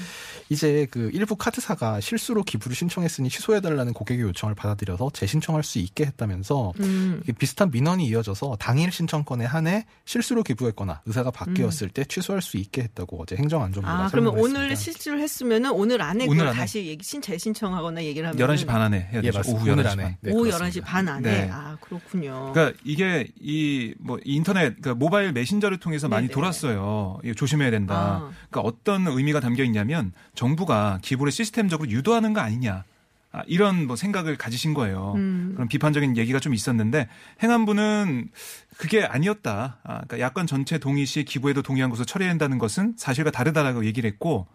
이제 0.50 0.86
그 0.90 1.10
일부 1.14 1.36
카드사가 1.36 2.00
실수로 2.00 2.42
기부를 2.42 2.76
신청했으니 2.76 3.30
취소해달라는 3.30 3.92
고객의 3.94 4.22
요청을 4.22 4.54
받아들여서 4.54 5.10
재신청할 5.14 5.62
수 5.62 5.78
있게 5.78 6.04
했다면서 6.04 6.72
음. 6.80 7.20
이게 7.22 7.32
비슷한 7.32 7.70
민원이 7.70 8.06
이어져서 8.08 8.56
당일 8.58 8.92
신청권에 8.92 9.44
한해 9.46 9.86
실수로 10.04 10.42
기부했거나 10.42 11.00
의사가 11.06 11.30
바뀌었을 11.30 11.88
때 11.88 12.04
취소 12.04 12.23
할 12.32 12.40
수 12.42 12.56
있게 12.56 12.82
했다고 12.82 13.22
어제 13.22 13.36
행정안전부가 13.36 14.04
아, 14.04 14.08
그러면 14.10 14.32
오늘 14.38 14.70
했습니다. 14.70 14.74
실수를 14.76 15.20
했으면은 15.20 15.70
오늘 15.72 16.00
안에 16.02 16.24
오늘 16.24 16.36
그걸 16.38 16.48
안에. 16.48 16.58
다시 16.58 16.86
얘기, 16.86 17.04
신, 17.04 17.20
재신청하거나 17.22 18.02
얘기를 18.04 18.28
하면 18.28 18.38
11시 18.48 18.66
반 18.66 18.80
안에 18.82 18.98
해야 19.12 19.18
예, 19.18 19.22
되죠. 19.22 19.38
맞습니다. 19.38 19.62
오후 19.62 19.70
오늘 19.72 19.84
11시 19.84 19.92
안에. 19.92 20.02
반. 20.02 20.16
네, 20.20 20.30
오후 20.32 20.42
그렇습니다. 20.44 20.66
11시 20.80 20.84
반 20.84 21.08
안에. 21.08 21.30
네. 21.30 21.48
아, 21.52 21.76
그렇군요. 21.80 22.52
그러니까 22.52 22.78
이게 22.84 23.28
이 23.40 23.94
뭐 24.00 24.18
인터넷 24.24 24.80
그러니까 24.80 24.94
모바일 24.94 25.32
메신저를 25.32 25.78
통해서 25.78 26.08
많이 26.08 26.26
네네. 26.28 26.34
돌았어요. 26.34 27.18
이거 27.24 27.34
조심해야 27.34 27.70
된다. 27.70 27.94
아. 27.94 28.30
그러니까 28.50 28.60
어떤 28.60 29.06
의미가 29.06 29.40
담겨 29.40 29.62
있냐면 29.64 30.12
정부가 30.34 30.98
기부를 31.02 31.32
시스템적으로 31.32 31.88
유도하는 31.90 32.32
거 32.32 32.40
아니냐. 32.40 32.84
아, 33.32 33.42
이런 33.48 33.88
뭐 33.88 33.96
생각을 33.96 34.36
가지신 34.36 34.74
거예요. 34.74 35.14
음. 35.16 35.52
그런 35.56 35.66
비판적인 35.66 36.16
얘기가 36.16 36.38
좀 36.38 36.54
있었는데 36.54 37.08
행안부는 37.42 38.28
그게 38.76 39.04
아니었다. 39.04 39.78
아, 39.84 39.92
그러니까 40.02 40.20
야권 40.20 40.46
전체 40.46 40.78
동의 40.78 41.06
시 41.06 41.24
기부에도 41.24 41.62
동의한 41.62 41.90
것으로 41.90 42.04
처리해야 42.04 42.30
한다는 42.30 42.58
것은 42.58 42.94
사실과 42.96 43.30
다르다라고 43.30 43.84
얘기를 43.84 44.10
했고 44.10 44.46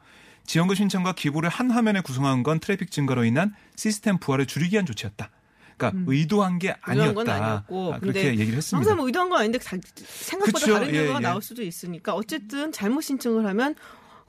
지원금 0.46 0.76
신청과 0.76 1.14
기부를 1.14 1.50
한 1.50 1.72
화면에 1.72 2.02
구성한 2.02 2.44
건 2.44 2.60
트래픽 2.60 2.92
증가로 2.92 3.24
인한 3.26 3.54
시스템 3.76 4.18
부하를 4.18 4.46
줄이기 4.46 4.74
위한 4.74 4.86
조치였다. 4.86 5.30
그러니까 5.78 6.04
의도한 6.12 6.60
게 6.60 6.70
음. 6.88 6.92
의도한 6.92 7.14
건 7.16 7.30
아니었다. 7.30 7.46
아니었고. 7.46 7.94
아, 7.94 8.00
그렇게 8.00 8.26
얘기를 8.26 8.56
했습니다. 8.58 8.78
항상 8.78 8.98
뭐 8.98 9.06
의도한 9.06 9.30
건 9.30 9.40
아닌데 9.40 9.58
자- 9.60 9.78
생각보다 9.96 10.60
그쵸. 10.60 10.74
다른 10.74 10.88
예, 10.90 10.92
결과가 10.94 11.20
예. 11.20 11.24
나올 11.24 11.42
수도 11.42 11.62
있으니까 11.64 12.14
어쨌든 12.14 12.72
잘못 12.72 13.02
신청을 13.02 13.46
하면 13.46 13.76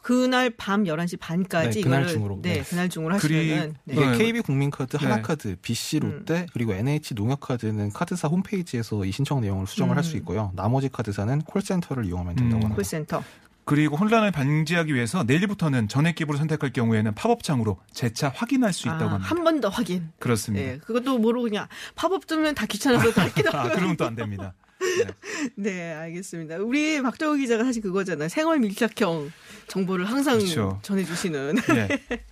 그날 0.02 0.50
밤 0.50 0.84
11시 0.84 1.18
반까지 1.20 1.78
네, 1.78 1.80
그날 1.82 2.00
이거를 2.02 2.14
중으로. 2.14 2.38
네, 2.42 2.54
네. 2.54 2.62
그날 2.62 2.88
중으로 2.88 3.14
하시면은 3.14 3.74
네. 3.84 3.94
이게 3.94 4.06
네. 4.06 4.18
KB 4.18 4.40
국민카드, 4.40 4.96
네. 4.96 5.04
하나카드, 5.06 5.56
BC 5.62 6.00
롯데 6.00 6.46
그리고 6.52 6.72
NH 6.72 7.14
농협카드는 7.14 7.92
카드사 7.92 8.28
홈페이지에서 8.28 9.04
이 9.04 9.12
신청 9.12 9.40
내용을 9.40 9.66
수정을 9.66 9.96
할수 9.96 10.16
있고요. 10.18 10.52
나머지 10.54 10.88
카드사는 10.88 11.42
콜센터를 11.42 12.04
이용하면 12.06 12.34
된다고 12.36 12.56
음. 12.58 12.62
합니다. 12.64 12.74
콜센터. 12.76 13.22
그리고 13.66 13.94
혼란을 13.96 14.32
방지하기 14.32 14.92
위해서 14.94 15.22
내일부터는 15.22 15.86
전액 15.86 16.16
기부를 16.16 16.38
선택할 16.38 16.72
경우에는 16.72 17.14
팝업창으로 17.14 17.78
재차 17.92 18.28
확인할 18.34 18.72
수 18.72 18.88
있다고 18.88 19.04
아, 19.04 19.12
합니다. 19.14 19.28
한 19.30 19.44
번 19.44 19.60
더 19.60 19.68
확인. 19.68 20.10
그렇습니다. 20.18 20.66
네, 20.66 20.78
그것도 20.78 21.18
모르고 21.18 21.44
그냥 21.44 21.68
팝업 21.94 22.26
뜨면 22.26 22.54
다 22.56 22.66
귀찮아서 22.66 23.12
닫기도 23.12 23.50
아, 23.56 23.64
하고. 23.64 23.74
그러면 23.76 23.96
또 23.96 24.06
안 24.06 24.16
됩니다. 24.16 24.54
네. 24.80 25.06
네, 25.56 25.92
알겠습니다. 25.94 26.56
우리 26.56 27.00
박정호 27.02 27.36
기자가 27.36 27.64
사실 27.64 27.82
그거잖아요. 27.82 28.28
생활 28.28 28.58
밀착형 28.58 29.30
정보를 29.68 30.04
항상 30.06 30.38
그렇죠. 30.38 30.78
전해주시는. 30.82 31.54
네. 31.74 31.88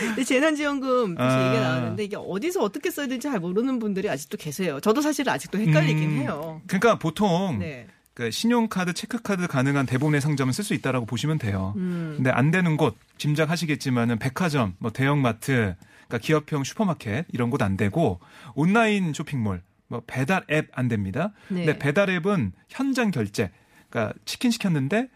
근데 0.00 0.24
재난지원금 0.24 1.14
다시 1.14 1.36
아. 1.36 1.46
얘기가 1.48 1.62
나왔는데 1.62 2.04
이게 2.04 2.16
어디서 2.16 2.62
어떻게 2.62 2.90
써야 2.90 3.06
될지 3.06 3.28
잘 3.28 3.38
모르는 3.38 3.78
분들이 3.78 4.10
아직도 4.10 4.36
계세요. 4.36 4.80
저도 4.80 5.00
사실 5.00 5.28
아직도 5.28 5.58
헷갈리긴 5.58 6.02
음, 6.02 6.16
해요. 6.18 6.60
그러니까 6.66 6.98
보통 6.98 7.60
네. 7.60 7.86
그 8.12 8.32
신용카드, 8.32 8.94
체크카드 8.94 9.46
가능한 9.46 9.86
대부분의 9.86 10.20
상점은 10.20 10.52
쓸 10.52 10.64
수 10.64 10.74
있다라고 10.74 11.06
보시면 11.06 11.38
돼요. 11.38 11.74
음. 11.76 12.14
근데 12.16 12.30
안 12.30 12.50
되는 12.50 12.76
곳 12.76 12.96
짐작하시겠지만은 13.18 14.18
백화점, 14.18 14.74
뭐 14.78 14.90
대형마트, 14.90 15.76
그러니까 16.08 16.18
기업형 16.18 16.64
슈퍼마켓 16.64 17.26
이런 17.32 17.48
곳 17.50 17.62
안 17.62 17.76
되고 17.76 18.18
온라인 18.56 19.12
쇼핑몰, 19.12 19.62
뭐 19.88 20.02
배달 20.06 20.44
앱 20.50 20.68
안 20.74 20.88
됩니다. 20.88 21.32
네. 21.48 21.64
근데 21.64 21.78
배달 21.78 22.10
앱은 22.10 22.52
현장 22.68 23.10
결제. 23.10 23.50
그러니까 23.88 24.14
치킨 24.24 24.50
시켰는데 24.50 25.08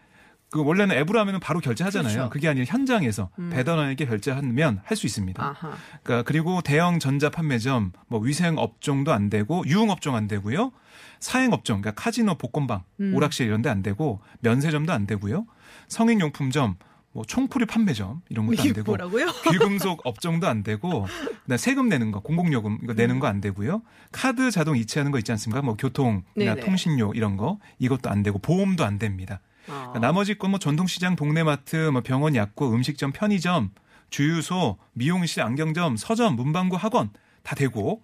그 0.49 0.63
원래는 0.63 0.95
앱으로 0.97 1.19
하면 1.21 1.39
바로 1.39 1.59
결제하잖아요. 1.59 2.13
그렇죠. 2.13 2.29
그게 2.29 2.47
아니라 2.47 2.65
현장에서 2.67 3.29
음. 3.39 3.49
배달원에게 3.51 4.05
결제하면 4.05 4.81
할 4.83 4.97
수 4.97 5.07
있습니다. 5.07 5.43
아하. 5.43 5.73
그러니까 6.03 6.23
그리고 6.27 6.61
대형 6.61 6.99
전자 6.99 7.29
판매점, 7.29 7.91
뭐 8.07 8.19
위생 8.19 8.57
업종도 8.57 9.11
안 9.11 9.29
되고 9.31 9.63
유흥 9.65 9.89
업종 9.89 10.15
안 10.15 10.27
되고요. 10.27 10.71
사행 11.19 11.53
업종, 11.53 11.81
그러니까 11.81 11.99
카지노, 12.03 12.35
복권방, 12.37 12.83
음. 12.99 13.15
오락실 13.15 13.47
이런 13.47 13.61
데 13.63 13.69
안 13.69 13.81
되고 13.81 14.21
면세점도 14.41 14.91
안 14.93 15.07
되고요. 15.07 15.47
성인 15.87 16.19
용품점, 16.19 16.75
뭐 17.13 17.23
총풀이 17.23 17.65
판매점 17.65 18.21
이런 18.29 18.47
것도 18.47 18.61
안 18.61 18.73
되고 18.73 18.91
뭐라고요? 18.91 19.27
귀금속 19.51 20.01
업종도 20.05 20.47
안 20.47 20.63
되고 20.63 21.05
그다음에 21.43 21.57
세금 21.57 21.87
내는 21.87 22.11
거 22.11 22.19
공공요금 22.21 22.79
이거 22.83 22.93
내는 22.93 23.19
거 23.19 23.27
안 23.27 23.39
되고요. 23.39 23.81
카드 24.11 24.49
자동 24.51 24.75
이체하는 24.77 25.11
거 25.11 25.19
있지 25.19 25.31
않습니까? 25.31 25.61
뭐 25.61 25.75
교통이나 25.77 26.23
네네. 26.35 26.59
통신료 26.61 27.13
이런 27.13 27.37
거 27.37 27.59
이것도 27.79 28.09
안 28.09 28.23
되고 28.23 28.39
보험도 28.39 28.83
안 28.83 28.97
됩니다. 28.99 29.39
아. 29.67 29.89
그러니까 29.93 29.99
나머지 29.99 30.35
건 30.37 30.49
뭐 30.51 30.59
전통시장, 30.59 31.15
동네마트, 31.15 31.89
뭐 31.91 32.01
병원, 32.01 32.35
약국, 32.35 32.73
음식점, 32.73 33.11
편의점, 33.11 33.71
주유소, 34.09 34.77
미용실, 34.93 35.41
안경점, 35.41 35.95
서점, 35.97 36.35
문방구, 36.35 36.75
학원 36.75 37.09
다 37.43 37.55
되고 37.55 38.01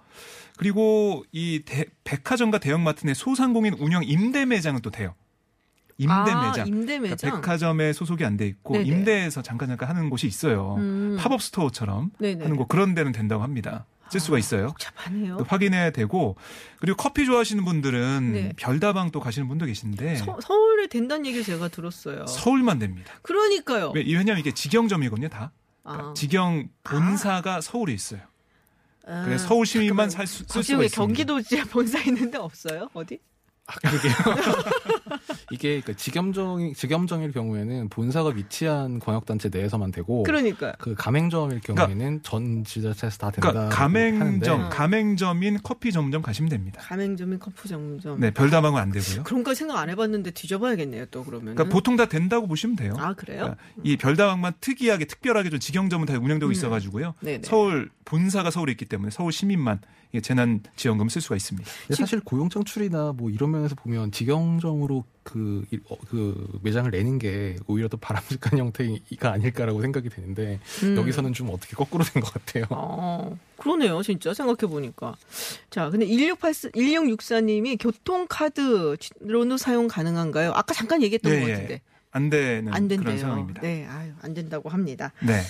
그리고 0.57 1.23
이 1.31 1.63
대- 1.65 1.85
백화점과 2.03 2.57
대형마트 2.59 3.05
내 3.05 3.13
소상공인 3.13 3.73
운영 3.79 4.03
임대 4.03 4.45
매장은 4.45 4.81
또 4.81 4.89
돼요. 4.91 5.15
임대 5.99 6.13
아, 6.31 6.47
매장. 6.47 6.67
임대 6.67 6.97
그러니까 6.97 7.09
매장. 7.15 7.41
백화점에 7.41 7.93
소속이 7.93 8.25
안 8.25 8.37
돼 8.37 8.47
있고 8.47 8.73
네네. 8.73 8.85
임대해서 8.85 9.41
잠깐 9.41 9.67
잠깐 9.67 9.89
하는 9.89 10.09
곳이 10.09 10.25
있어요. 10.27 10.75
음. 10.79 11.17
팝업 11.19 11.41
스토어처럼 11.41 12.11
네네. 12.19 12.43
하는 12.43 12.55
곳 12.57 12.67
그런 12.67 12.95
데는 12.95 13.11
된다고 13.11 13.43
합니다. 13.43 13.85
쓸 14.09 14.19
수가 14.19 14.39
있어요. 14.39 14.67
복잡하네요. 14.69 15.37
또 15.37 15.43
확인해야 15.47 15.91
되고 15.91 16.35
그리고 16.79 16.95
커피 16.97 17.25
좋아하시는 17.27 17.63
분들은 17.63 18.31
네. 18.33 18.53
별다방 18.57 19.11
또 19.11 19.19
가시는 19.19 19.47
분도 19.47 19.67
계신데 19.67 20.15
서, 20.15 20.39
서울에 20.41 20.87
된다는 20.87 21.27
얘기 21.27 21.43
제가 21.43 21.67
들었어요. 21.67 22.25
서울만 22.25 22.79
됩니다. 22.79 23.13
그러니까요. 23.21 23.91
왜- 23.93 24.01
왜냐하면 24.07 24.39
이게 24.39 24.51
직영점이거든요, 24.51 25.29
다. 25.29 25.51
아. 25.83 25.91
그러니까 25.91 26.13
직영 26.15 26.69
본사가 26.83 27.61
서울에 27.61 27.93
있어요. 27.93 28.21
아, 29.05 29.25
그래서 29.25 29.47
서울 29.47 29.65
시민만 29.67 30.09
잠깐만요. 30.09 30.15
살 30.17 30.27
수, 30.27 30.37
쓸 30.39 30.45
갑자기 30.47 30.63
수가 30.63 30.79
왜 30.79 30.85
있습니다. 30.85 31.05
경기도 31.05 31.41
지에 31.41 31.63
본사 31.65 31.99
있는데 32.05 32.37
없어요? 32.39 32.89
어디? 32.93 33.19
아, 33.67 33.73
그러게요. 33.75 34.13
이게 35.51 35.81
그 35.81 35.95
직염정 35.95 36.73
직염정일 36.73 37.31
경우에는 37.31 37.89
본사가 37.89 38.29
위치한 38.29 38.99
광역단체 38.99 39.49
내에서만 39.49 39.91
되고 39.91 40.23
그러니까요. 40.23 40.73
그 40.79 40.95
가맹점일 40.95 41.61
경우에는 41.61 42.21
전 42.23 42.63
지자체에서 42.63 43.17
다 43.17 43.31
된다. 43.31 43.51
그러니까 43.51 43.75
가맹점, 43.75 44.59
하는데. 44.59 44.75
가맹점인 44.75 45.59
커피 45.63 45.91
전문점 45.91 46.21
가시면 46.21 46.49
됩니다. 46.49 46.81
가맹점인 46.83 47.39
커프 47.39 47.67
전문점. 47.67 48.19
네, 48.19 48.31
별다방은 48.31 48.79
안 48.79 48.91
되고요. 48.91 49.23
그런 49.23 49.43
거 49.43 49.53
생각 49.53 49.77
안 49.79 49.89
해봤는데 49.89 50.31
뒤져봐야겠네요. 50.31 51.07
또 51.07 51.23
그러면. 51.23 51.55
그러니까 51.55 51.73
보통 51.73 51.95
다 51.95 52.05
된다고 52.05 52.47
보시면 52.47 52.75
돼요. 52.75 52.93
아 52.97 53.13
그래요? 53.13 53.39
그러니까 53.39 53.63
이 53.83 53.97
별다방만 53.97 54.53
특이하게 54.61 55.05
특별하게 55.05 55.49
좀 55.49 55.59
직영점은 55.59 56.05
다 56.05 56.13
운영되고 56.13 56.47
음. 56.47 56.51
있어가지고요. 56.51 57.15
네네. 57.21 57.41
서울 57.43 57.89
본사가 58.05 58.51
서울에 58.51 58.71
있기 58.71 58.85
때문에 58.85 59.11
서울 59.11 59.31
시민만 59.31 59.79
이게 60.11 60.21
재난 60.21 60.61
지원금 60.75 61.07
쓸 61.09 61.21
수가 61.21 61.35
있습니다. 61.35 61.69
사실 61.91 62.19
고용 62.21 62.49
창출이나 62.49 63.13
뭐 63.15 63.29
이런 63.29 63.51
면에서 63.51 63.75
보면 63.75 64.11
직영점으로 64.11 64.98
그, 65.23 65.63
이- 65.71 65.79
어, 65.89 65.95
그 66.09 66.59
매장을 66.63 66.89
내는 66.89 67.19
게 67.19 67.55
오히려 67.67 67.87
더 67.87 67.97
바람직한 67.97 68.57
형태가 68.59 69.31
아닐까라고 69.31 69.81
생각이 69.81 70.09
되는데 70.09 70.59
음. 70.83 70.95
여기서는 70.97 71.33
좀 71.33 71.49
어떻게 71.51 71.75
거꾸로 71.75 72.03
된 72.03 72.21
것 72.23 72.33
같아요. 72.33 72.65
어, 72.69 73.37
그러네요, 73.57 74.01
진짜 74.01 74.33
생각해 74.33 74.71
보니까. 74.71 75.15
자, 75.69 75.89
근데 75.89 76.05
1684, 76.07 76.69
1664님이 76.69 77.77
교통카드로는 77.79 79.57
사용 79.57 79.87
가능한가요? 79.87 80.51
아까 80.53 80.73
잠깐 80.73 81.01
얘기했던 81.03 81.31
예, 81.33 81.39
것 81.41 81.47
예. 81.49 81.53
같은데 81.53 81.81
안 82.11 82.29
되는 82.29 82.73
안 82.73 82.87
그런 82.87 83.03
된대요. 83.03 83.17
상황입니다. 83.19 83.61
네, 83.61 83.85
아유, 83.85 84.11
안 84.21 84.33
된다고 84.33 84.69
합니다. 84.69 85.11
네. 85.21 85.41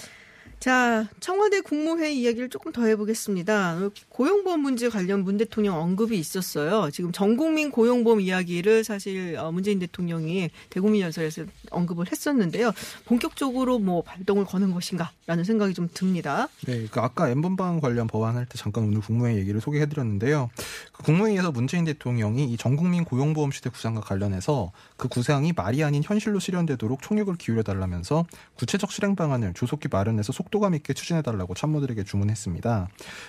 자, 0.60 1.08
청와대 1.22 1.62
국무회의 1.62 2.20
이야기를 2.20 2.50
조금 2.50 2.74
더 2.74 2.84
해보겠습니다. 2.84 3.80
고용보험 4.10 4.60
문제 4.60 4.90
관련 4.90 5.24
문 5.24 5.38
대통령 5.38 5.78
언급이 5.78 6.20
있었어요. 6.20 6.92
지금 6.92 7.14
전 7.14 7.38
국민 7.38 7.72
고용보험 7.72 8.20
이야기를 8.20 8.84
사실 8.84 9.38
어, 9.38 9.54
문재인 9.54 9.80
대통령이 9.80 10.50
대국민 10.70 11.00
연설에서 11.00 11.44
언급을 11.72 12.12
했었는데요. 12.12 12.74
본격적으로 13.06 13.80
뭐 13.80 14.02
발동을 14.02 14.44
거는 14.44 14.74
것인가라는 14.74 15.46
생각이 15.46 15.74
좀 15.74 15.88
듭니다. 15.94 16.50
네, 16.66 16.88
그 16.92 17.00
아까 17.00 17.30
엠번방 17.30 17.80
관련 17.80 18.08
법안 18.08 18.36
할 18.36 18.46
때 18.46 18.58
잠깐 18.58 18.84
오늘 18.84 19.00
국무회의 19.00 19.38
얘기를 19.38 19.62
소개해드렸는데요. 19.62 20.50
그 20.92 21.04
국무회의에서 21.04 21.54
문재인 21.54 21.86
대통령이 21.86 22.52
이 22.52 22.58
전 22.58 22.76
국민 22.76 23.06
고용보험 23.06 23.52
시대 23.52 23.70
구상과 23.70 24.02
관련해서 24.02 24.74
그 24.98 25.08
구상이 25.08 25.54
말이 25.56 25.86
아닌 25.86 26.04
현실로 26.04 26.40
실현되도록 26.40 27.02
총력을 27.02 27.34
기울여달라면서 27.38 28.26
구체적 28.56 28.92
실행 28.92 29.16
방안을 29.16 29.54
조속히 29.54 29.88
마련해서 29.90 30.34
속 30.34 30.49
도감 30.50 30.76
있게 30.76 30.94
추진해달라고 30.94 31.54
참모들에게 31.54 32.04
주문했습니다. 32.04 32.88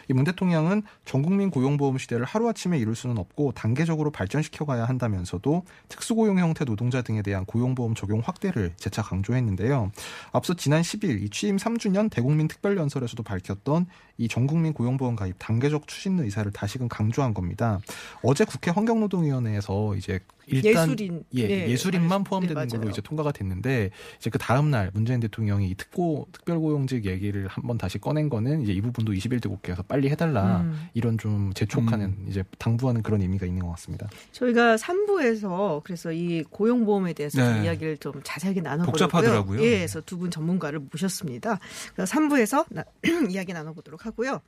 이 0.09 0.13
문 0.13 0.25
대통령은 0.25 0.83
전국민 1.07 1.51
고용보험 1.51 1.97
시대를 1.99 2.27
하루아침에 2.27 2.79
이룰 2.79 2.95
수는 2.95 3.17
없고 3.17 3.53
단계적으로 3.53 4.11
발전시켜 4.11 4.67
가야 4.67 4.85
한다면서도 4.85 5.65
특수고용 5.89 6.39
형태 6.39 6.65
노동자 6.65 7.01
등에 7.03 7.23
대한 7.23 7.45
고용보험 7.47 7.95
적용 7.95 8.21
확대를 8.21 8.75
재차 8.77 9.03
강조했는데요. 9.03 9.93
앞서 10.33 10.55
지난 10.55 10.83
10일 10.83 11.23
이 11.23 11.31
취임 11.31 11.57
3주년 11.57 12.11
대국민 12.11 12.49
특별연설에서도 12.49 13.23
밝혔던 13.23 13.87
이 14.19 14.29
전국민 14.29 14.75
고용보험 14.75 15.17
가입 15.17 15.37
단계적 15.39 15.87
추진 15.89 16.19
의사를 16.21 16.51
다시금 16.53 16.89
강조한 16.89 17.33
겁니다. 17.33 17.81
어제 18.23 18.45
국회 18.45 18.71
환경노동위원회에서 18.71 19.95
이제 19.97 20.21
일단 20.53 20.89
예술인, 20.91 21.25
예, 21.35 21.47
네, 21.47 21.69
예술인만 21.71 22.09
맞- 22.09 22.25
포함되는 22.25 22.69
네, 22.69 22.77
걸로. 22.79 22.91
이제 22.91 23.01
통과가 23.01 23.33
됐는데 23.33 23.91
이제 24.19 24.31
그 24.31 24.39
다음 24.39 24.71
날 24.71 24.91
문재인 24.95 25.21
대통령이 25.21 25.69
이 25.71 25.75
특고 25.75 26.29
특별고용직 26.33 27.07
얘기를 27.07 27.47
한번 27.49 27.79
다시 27.79 27.99
꺼낸 27.99 28.29
거는 28.29 28.63
이제 28.63 28.73
이 28.73 28.81
부분도 28.81 29.13
21대 29.13 29.49
국회에서 29.49 29.83
빨리 29.83 30.09
해달라 30.11 30.61
음. 30.61 30.89
이런 30.95 31.19
좀 31.19 31.53
재촉하는 31.55 32.17
이제 32.29 32.43
당부하는 32.59 33.03
그런 33.03 33.21
의미가 33.23 33.47
있는 33.47 33.63
것 33.63 33.71
같습니다. 33.73 34.09
저희가 34.33 34.77
3부에서 34.77 35.83
그래서 35.85 36.13
이 36.13 36.43
고용보험에 36.51 37.13
대해서 37.13 37.39
좀 37.45 37.55
네. 37.61 37.65
이야기를 37.65 37.97
좀 37.99 38.13
자세하게 38.25 38.61
나눠보려고요. 38.61 38.93
복잡하더라고요. 39.09 39.63
예, 39.63 39.79
그래서 39.79 40.01
두 40.01 40.19
분 40.21 40.31
전문가를 40.31 40.81
모셨습니다. 40.93 41.59
그래서 41.95 42.13
3부에서 42.15 42.67
이야기 43.31 43.53
나눠보도록 43.53 44.05
하고요. 44.07 44.41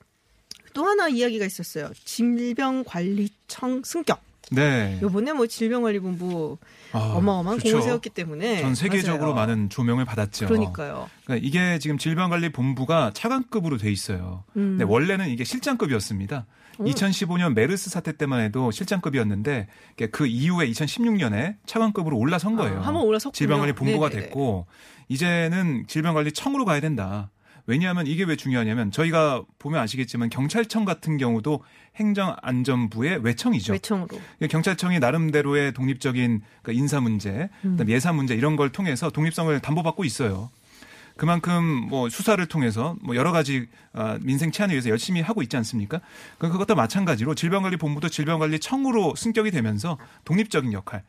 또 0.74 0.84
하나 0.86 1.08
이야기가 1.08 1.44
있었어요. 1.46 1.90
질병관리청 2.04 3.82
승격. 3.84 4.20
네. 4.54 4.98
요번에 5.02 5.32
뭐 5.32 5.46
질병관리본부 5.46 6.58
아, 6.92 6.98
어마어마한 6.98 7.58
그렇죠. 7.58 7.76
공을 7.76 7.82
세웠기 7.82 8.10
때문에 8.10 8.60
전 8.60 8.74
세계적으로 8.74 9.34
맞아요. 9.34 9.46
많은 9.46 9.70
조명을 9.70 10.04
받았죠. 10.04 10.46
그러니까요. 10.46 11.08
그러니까 11.24 11.46
이게 11.46 11.78
지금 11.78 11.98
질병관리본부가 11.98 13.12
차관급으로 13.14 13.78
돼 13.78 13.90
있어요. 13.90 14.44
음. 14.56 14.76
근데 14.78 14.84
원래는 14.84 15.28
이게 15.28 15.44
실장급이었습니다. 15.44 16.46
2015년 16.78 17.54
메르스 17.54 17.90
사태 17.90 18.16
때만 18.16 18.40
해도 18.40 18.70
실장급이었는데 18.70 19.68
그 20.10 20.26
이후에 20.26 20.68
2016년에 20.70 21.56
차관급으로 21.66 22.16
올라선 22.16 22.56
거예요. 22.56 22.78
아, 22.78 22.86
한번 22.86 23.04
올라섰군요. 23.04 23.32
질병관리본부가. 23.36 24.08
됐고 24.10 24.66
이제는 25.08 25.84
질병관리청으로 25.86 26.64
가야 26.64 26.80
된다. 26.80 27.30
왜냐하면 27.66 28.06
이게 28.06 28.24
왜 28.24 28.34
중요하냐면 28.36 28.90
저희가 28.90 29.42
보면 29.58 29.80
아시겠지만 29.80 30.30
경찰청 30.30 30.84
같은 30.84 31.16
경우도 31.16 31.62
행정안전부의 31.96 33.24
외청이죠. 33.24 33.72
외청으로. 33.72 34.08
그러니까 34.08 34.46
경찰청이 34.48 34.98
나름대로의 34.98 35.72
독립적인 35.72 36.42
그 36.62 36.72
인사 36.72 37.00
문제, 37.00 37.48
그다음 37.62 37.88
예산 37.90 38.16
문제 38.16 38.34
이런 38.34 38.56
걸 38.56 38.70
통해서 38.70 39.10
독립성을 39.10 39.58
담보받고 39.60 40.04
있어요. 40.04 40.50
그만큼 41.16 41.62
뭐 41.88 42.08
수사를 42.08 42.44
통해서 42.46 42.96
뭐 43.02 43.14
여러 43.16 43.32
가지 43.32 43.68
아, 43.92 44.18
민생 44.22 44.50
치안을 44.50 44.72
위해서 44.74 44.88
열심히 44.88 45.20
하고 45.20 45.42
있지 45.42 45.56
않습니까? 45.58 46.00
그- 46.38 46.48
그것도 46.48 46.74
마찬가지로 46.74 47.34
질병관리본부도 47.34 48.08
질병관리청으로 48.08 49.14
승격이 49.14 49.50
되면서 49.50 49.98
독립적인 50.24 50.72
역할. 50.72 51.02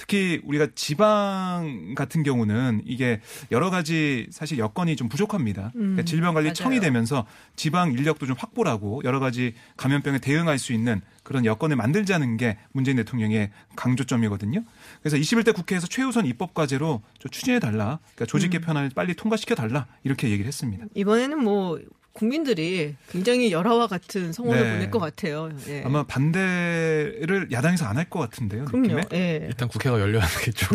특히 0.00 0.40
우리가 0.44 0.68
지방 0.74 1.94
같은 1.94 2.22
경우는 2.22 2.80
이게 2.86 3.20
여러 3.50 3.68
가지 3.68 4.26
사실 4.30 4.56
여건이 4.56 4.96
좀 4.96 5.10
부족합니다. 5.10 5.72
그러니까 5.74 6.04
질병관리청이 6.04 6.76
맞아요. 6.76 6.80
되면서 6.80 7.26
지방 7.54 7.92
인력도 7.92 8.24
좀 8.24 8.34
확보를 8.38 8.72
하고 8.72 9.02
여러 9.04 9.20
가지 9.20 9.52
감염병에 9.76 10.20
대응할 10.20 10.58
수 10.58 10.72
있는 10.72 11.02
그런 11.22 11.44
여건을 11.44 11.76
만들자는 11.76 12.38
게 12.38 12.56
문재인 12.72 12.96
대통령의 12.96 13.50
강조점이거든요. 13.76 14.64
그래서 15.02 15.18
21대 15.18 15.54
국회에서 15.54 15.86
최우선 15.86 16.24
입법 16.24 16.54
과제로 16.54 17.02
좀 17.18 17.30
추진해 17.30 17.58
달라. 17.58 17.98
그러니까 18.14 18.24
조직 18.24 18.48
개편안을 18.52 18.92
빨리 18.94 19.12
통과시켜 19.12 19.54
달라. 19.54 19.86
이렇게 20.02 20.30
얘기를 20.30 20.46
했습니다. 20.46 20.86
이번에는 20.94 21.44
뭐 21.44 21.78
국민들이 22.12 22.96
굉장히 23.10 23.52
열화와 23.52 23.86
같은 23.86 24.32
성원을 24.32 24.62
네. 24.62 24.72
보낼 24.72 24.90
것 24.90 24.98
같아요. 24.98 25.50
예. 25.68 25.82
아마 25.84 26.02
반대를 26.04 27.48
야당에서 27.52 27.86
안 27.86 27.96
할 27.96 28.10
것 28.10 28.18
같은데요. 28.18 28.64
그럼요. 28.64 29.00
예. 29.12 29.46
일단 29.48 29.68
국회가 29.68 30.00
열려야 30.00 30.26
되겠죠. 30.26 30.66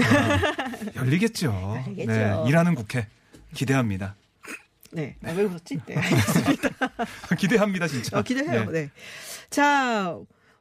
열리겠죠. 0.96 1.82
열리겠죠. 1.88 2.12
네, 2.12 2.44
일하는 2.48 2.76
국회 2.76 3.08
기대합니다. 3.54 4.16
네. 4.92 5.18
아, 5.26 5.32
왜 5.32 5.48
그렇지? 5.48 5.80
네. 5.88 5.96
기대합니다 7.38 7.88
진짜. 7.88 8.18
어, 8.18 8.22
기대해요. 8.22 8.66
네. 8.66 8.84
네. 8.84 8.90
자, 9.50 10.18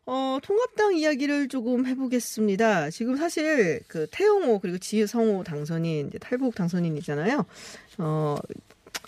어, 0.07 0.39
통합당 0.43 0.97
이야기를 0.97 1.49
조금 1.49 1.87
해보겠습니다. 1.87 2.91
지금 2.91 3.17
사실 3.17 3.81
그 3.87 4.07
태영호 4.11 4.59
그리고 4.59 4.79
지성호 4.79 5.45
당선인 5.45 6.09
이제 6.09 6.19
탈북 6.19 6.55
당선인이잖아요. 6.57 7.45
어, 7.99 8.37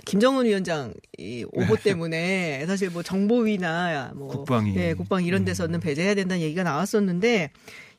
김정은 0.07 0.47
위원장 0.47 0.95
이 1.19 1.45
오보 1.53 1.77
때문에 1.83 2.65
사실 2.67 2.91
뭐 2.91 3.03
정보위나 3.03 4.13
뭐 4.15 4.29
네. 4.29 4.37
국방위. 4.37 4.71
음. 4.71 4.75
네, 4.77 4.95
국방 4.95 5.25
이런 5.25 5.45
데서는 5.45 5.81
배제해야 5.81 6.15
된다는 6.15 6.43
얘기가 6.43 6.63
나왔었는데 6.63 7.51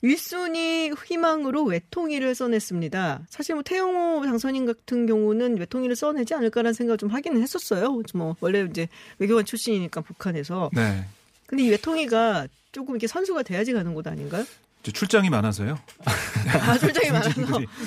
일순위 0.01 0.91
희망으로 1.05 1.63
외통위를 1.63 2.33
써냈습니다. 2.33 3.27
사실 3.29 3.55
뭐 3.55 3.63
태영호 3.63 4.23
당선인 4.25 4.65
같은 4.65 5.05
경우는 5.05 5.57
외통위를 5.57 5.95
써내지 5.95 6.33
않을까라는 6.33 6.73
생각을 6.73 6.97
좀 6.97 7.09
하기는 7.09 7.41
했었어요. 7.41 8.01
뭐 8.15 8.35
원래 8.39 8.65
이제 8.69 8.87
외교관 9.19 9.45
출신이니까 9.45 10.01
북한에서. 10.01 10.69
네. 10.73 11.03
근데 11.45 11.65
이 11.65 11.69
외통위가 11.69 12.47
조금 12.71 12.95
이렇게 12.95 13.07
선수가 13.07 13.43
돼야지 13.43 13.73
가는 13.73 13.93
곳 13.93 14.07
아닌가요? 14.07 14.45
출장이 14.83 15.29
많아서요. 15.29 15.77
아, 16.47 16.77
출장이 16.77 17.11
많아서. 17.11 17.41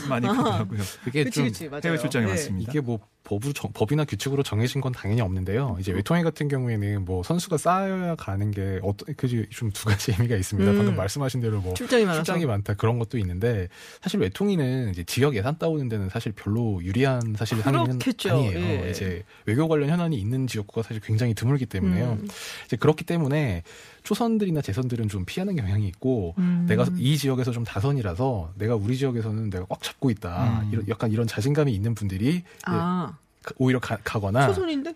많이 0.09 0.27
아. 0.29 0.33
가더라고요. 0.33 0.81
그게 1.05 1.25
그치, 1.25 1.35
좀 1.37 1.45
그치, 1.47 1.69
맞아요. 1.69 1.81
해외 1.85 1.99
출장이 1.99 2.25
네. 2.27 2.31
많습니다. 2.33 2.71
이게 2.71 2.81
뭐 2.81 2.99
법으로 3.23 3.53
정- 3.53 3.71
법이나 3.73 4.05
규칙으로 4.07 4.43
정해진 4.43 4.81
건 4.81 4.93
당연히 4.93 5.21
없는데요. 5.21 5.77
이제 5.79 5.93
외통위 5.93 6.23
같은 6.23 6.49
경우에는 6.49 7.05
뭐 7.05 7.23
선수가 7.23 7.59
쌓여야 7.59 8.15
가는 8.17 8.51
게 8.51 8.81
어떤 8.83 9.15
그좀두 9.15 9.85
가지 9.85 10.13
의미가 10.19 10.37
있습니다. 10.37 10.71
음. 10.71 10.77
방금 10.79 10.97
말씀하신 10.97 11.41
대로 11.41 11.61
뭐 11.61 11.75
출장이. 11.75 12.07
출장이 12.07 12.47
많다 12.47 12.75
그런 12.75 12.99
것도 12.99 13.19
있는데 13.19 13.69
사실 14.01 14.21
외통위는 14.21 14.91
이제 14.91 15.05
지역 15.05 15.37
예산 15.37 15.59
따오는 15.59 15.89
데는 15.89 16.09
사실 16.09 16.33
별로 16.33 16.81
유리한 16.83 17.35
사실 17.37 17.59
상황은. 17.59 17.99
아니에요. 18.31 18.85
예. 18.87 18.91
이제 18.91 19.23
외교 19.47 19.69
관련 19.69 19.91
현안이 19.91 20.17
있는 20.19 20.47
지역구가 20.47 20.83
사실 20.83 21.01
굉장히 21.03 21.35
드물기 21.35 21.67
때문에요. 21.67 22.19
음. 22.21 22.29
이제 22.67 22.77
그렇기 22.77 23.05
때문에 23.05 23.63
초선들이나 24.03 24.63
재선들은 24.63 25.09
좀 25.09 25.25
피하는 25.27 25.55
경향이 25.57 25.87
있고 25.89 26.35
음. 26.39 26.65
내가 26.69 26.87
이 26.97 27.19
지역에서 27.19 27.53
좀 27.53 27.65
다선이라서 27.65 28.50
내가 28.57 28.75
우리 28.77 28.97
지역에서는 28.97 29.51
내가 29.51 29.65
꽉 29.69 29.83
잡고 29.83 30.11
있다. 30.11 30.61
음. 30.63 30.71
이런 30.73 30.89
약간 30.89 31.11
이런 31.13 31.27
자신감이 31.27 31.73
있는 31.75 31.95
분들이 31.95 32.43
아, 32.67 33.17
가- 33.43 33.55
오히려 33.59 33.79
가, 33.81 33.97
가거나 34.05 34.47
초선인데? 34.49 34.95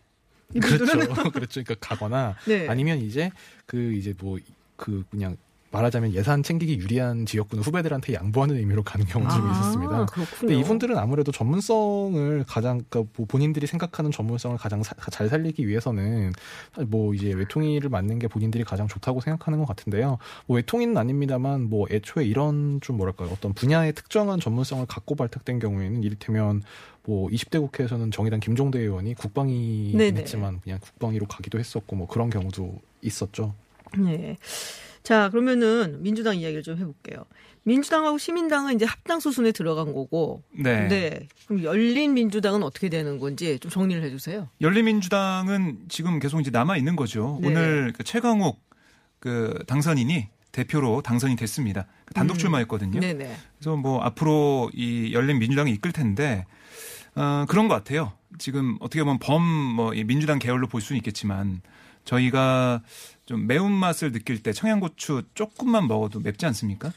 그렇죠. 0.61 0.85
그렇죠. 1.33 1.63
그러니까 1.65 1.75
가거나 1.81 2.37
네. 2.47 2.69
아니면 2.69 2.99
이제 2.99 3.31
그 3.67 3.93
이제 3.95 4.15
뭐 4.19 4.39
그 4.77 5.05
그냥 5.09 5.37
말하자면 5.75 6.13
예산 6.15 6.43
챙기기 6.43 6.79
유리한 6.79 7.27
지역구는 7.27 7.65
후배들한테 7.65 8.15
양보하는 8.15 8.57
의미로 8.57 8.83
가는 8.85 9.05
경우도 9.07 9.35
좀 9.35 9.47
아, 9.49 9.53
있었습니다. 9.53 10.07
그렇군요. 10.07 10.27
근데 10.41 10.55
이분들은 10.59 10.97
아무래도 10.97 11.33
전문성을 11.33 12.45
가장 12.47 12.83
그러니까 12.89 13.11
뭐 13.17 13.27
본인들이 13.27 13.67
생각하는 13.67 14.11
전문성을 14.13 14.57
가장 14.57 14.83
사- 14.83 14.95
잘 15.11 15.29
살리기 15.29 15.67
위해서는 15.67 16.33
뭐 16.87 17.13
이제 17.15 17.33
외통위를 17.33 17.91
맡는 17.91 18.19
게 18.21 18.29
본인들이 18.29 18.63
가장 18.65 18.87
좋다고 18.87 19.21
생각하는 19.21 19.59
것 19.59 19.67
같은데요. 19.67 20.19
뭐 20.47 20.57
외통위는 20.57 20.97
아닙니다만 20.97 21.69
뭐 21.69 21.87
애초에 21.91 22.25
이런 22.25 22.81
좀 22.81 22.97
뭐랄까요 22.97 23.29
어떤 23.33 23.53
분야의 23.53 23.93
특정한 23.95 24.39
전문성을 24.41 24.87
갖고 24.87 25.15
발탁된 25.17 25.59
경우에는 25.59 26.03
이를테면 26.05 26.63
뭐 27.07 27.29
20대 27.29 27.61
국회에서는 27.61 28.11
정의당 28.13 28.41
김종대 28.41 28.79
의원이 28.79 29.15
국방위긴 29.15 29.99
네네. 29.99 30.21
했지만 30.21 30.61
그냥 30.63 30.79
국방위로 30.81 31.27
가기도 31.27 31.59
했었고 31.59 31.97
뭐 31.97 32.07
그런 32.07 32.31
경우도 32.31 32.81
있었죠. 33.03 33.55
네. 33.99 34.37
자, 35.03 35.29
그러면은 35.31 36.03
민주당 36.03 36.37
이야기를 36.37 36.63
좀 36.63 36.79
해볼게요. 36.79 37.25
민주당하고 37.65 38.19
시민당은 38.19 38.75
이제 38.75 38.85
합당 38.85 39.21
수순에 39.21 39.53
들어간 39.53 39.93
거고. 39.93 40.43
네. 40.53 41.29
그럼 41.47 41.63
열린 41.63 42.15
민주당은 42.15 42.63
어떻게 42.63 42.89
되는 42.89 43.19
건지 43.19 43.59
좀 43.59 43.71
정리를 43.71 44.03
해주세요. 44.03 44.49
열린 44.61 44.85
민주당은 44.87 45.79
지금 45.89 46.19
계속 46.19 46.41
이제 46.41 46.51
남아 46.51 46.77
있는 46.77 46.97
거죠. 46.97 47.39
네. 47.43 47.49
오늘 47.49 47.93
그 47.97 48.05
최강욱 48.05 48.61
그 49.19 49.63
당선인이 49.67 50.29
대표로 50.53 51.03
당선이 51.03 51.37
됐습니다. 51.37 51.87
그 52.05 52.15
단독 52.15 52.35
음. 52.35 52.39
출마했거든요. 52.39 53.01
네네. 53.01 53.35
그래서 53.59 53.77
뭐 53.77 54.01
앞으로 54.03 54.71
이 54.75 55.13
열린 55.13 55.39
민주당이 55.39 55.71
이끌 55.73 55.93
텐데 55.93 56.45
어, 57.15 57.45
그런 57.49 57.69
것 57.69 57.75
같아요. 57.75 58.13
지금 58.39 58.77
어떻게 58.81 59.03
보면 59.03 59.19
범 59.19 59.43
뭐 59.43 59.93
민주당 60.07 60.39
계열로 60.39 60.67
볼 60.69 60.81
수는 60.81 60.99
있겠지만 60.99 61.63
저희가 62.05 62.83
좀 63.27 63.47
매운맛을 63.47 64.13
느낄 64.13 64.43
때 64.43 64.53
청양고추 64.53 65.23
조금만 65.35 65.89
먹어도 65.89 66.21
맵지 66.21 66.45
않습니까? 66.47 66.93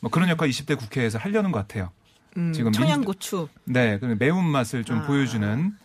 뭐 0.00 0.10
그런 0.10 0.28
역할 0.28 0.48
20대 0.48 0.78
국회에서 0.78 1.18
하려는 1.18 1.50
것 1.50 1.58
같아요. 1.60 1.90
음, 2.36 2.52
지금 2.52 2.72
청양고추. 2.72 3.48
네, 3.64 3.98
그 3.98 4.16
매운맛을 4.18 4.84
좀 4.84 4.98
아. 4.98 5.06
보여주는 5.06 5.72
어, 5.72 5.83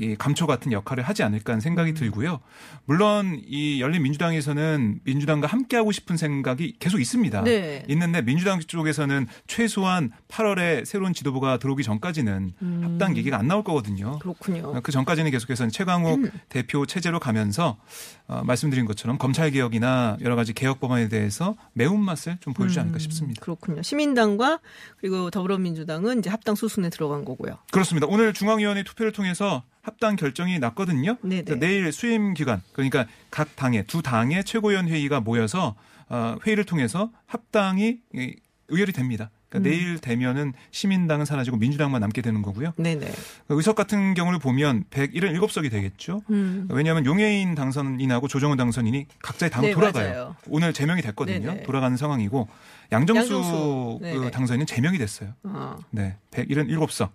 이 0.00 0.16
감초 0.16 0.46
같은 0.46 0.72
역할을 0.72 1.04
하지 1.04 1.22
않을까 1.22 1.52
하는 1.52 1.58
음. 1.58 1.60
생각이 1.60 1.94
들고요. 1.94 2.40
물론 2.86 3.40
이 3.46 3.80
열린 3.80 4.02
민주당에서는 4.02 5.00
민주당과 5.04 5.46
함께하고 5.46 5.92
싶은 5.92 6.16
생각이 6.16 6.76
계속 6.78 7.00
있습니다. 7.00 7.42
네. 7.42 7.84
있는데 7.88 8.22
민주당 8.22 8.58
쪽에서는 8.60 9.28
최소한 9.46 10.10
8월에 10.28 10.84
새로운 10.84 11.12
지도부가 11.12 11.58
들어오기 11.58 11.84
전까지는 11.84 12.52
음. 12.62 12.80
합당 12.82 13.16
얘기가 13.16 13.38
안 13.38 13.46
나올 13.46 13.62
거거든요. 13.62 14.18
그렇군요. 14.18 14.80
그 14.82 14.90
전까지는 14.90 15.30
계속해서 15.30 15.68
최강욱 15.68 16.24
음. 16.24 16.30
대표 16.48 16.84
체제로 16.86 17.20
가면서 17.20 17.78
어, 18.26 18.42
말씀드린 18.44 18.86
것처럼 18.86 19.18
검찰 19.18 19.50
개혁이나 19.50 20.16
여러 20.20 20.36
가지 20.36 20.52
개혁 20.52 20.80
법안에 20.80 21.08
대해서 21.08 21.56
매운맛을 21.72 22.38
좀 22.40 22.54
보여주지 22.54 22.80
않을까 22.80 22.96
음, 22.96 23.00
싶습니다. 23.00 23.40
그렇군요. 23.40 23.82
시민당과 23.82 24.60
그리고 24.98 25.30
더불어민주당은 25.30 26.20
이제 26.20 26.30
합당 26.30 26.54
수순에 26.54 26.90
들어간 26.90 27.24
거고요. 27.24 27.58
그렇습니다. 27.72 28.06
오늘 28.08 28.32
중앙위원회 28.32 28.84
투표를 28.84 29.12
통해서 29.12 29.59
합당 29.82 30.16
결정이 30.16 30.58
났거든요. 30.58 31.16
네네. 31.22 31.42
그래서 31.44 31.60
내일 31.60 31.92
수임 31.92 32.34
기간 32.34 32.62
그러니까 32.72 33.06
각 33.30 33.56
당의 33.56 33.84
두 33.86 34.02
당의 34.02 34.44
최고위원 34.44 34.88
회의가 34.88 35.20
모여서 35.20 35.74
어, 36.08 36.36
회의를 36.44 36.64
통해서 36.64 37.10
합당이 37.26 37.98
이, 38.14 38.36
의결이 38.68 38.92
됩니다. 38.92 39.30
그러니까 39.48 39.58
음. 39.58 39.62
내일 39.70 39.98
되면은 39.98 40.52
시민당은 40.70 41.24
사라지고 41.24 41.56
민주당만 41.56 42.00
남게 42.00 42.22
되는 42.22 42.40
거고요. 42.40 42.72
네네. 42.76 43.10
의석 43.48 43.74
같은 43.74 44.14
경우를 44.14 44.38
보면 44.38 44.84
177석이 44.90 45.70
되겠죠. 45.70 46.22
음. 46.30 46.68
왜냐하면 46.70 47.04
용해인 47.04 47.56
당선인하고 47.56 48.28
조정훈 48.28 48.56
당선인이 48.56 49.06
각자의 49.22 49.50
당으로 49.50 49.68
네, 49.68 49.74
돌아가요. 49.74 50.12
맞아요. 50.12 50.36
오늘 50.48 50.72
제명이 50.72 51.02
됐거든요. 51.02 51.48
네네. 51.50 51.62
돌아가는 51.64 51.96
상황이고 51.96 52.48
양정수, 52.92 53.34
양정수. 53.34 53.98
그. 54.02 54.30
당선인은 54.30 54.66
제명이 54.66 54.98
됐어요. 54.98 55.34
아, 55.42 55.76
네, 55.90 56.16
177석. 56.30 57.10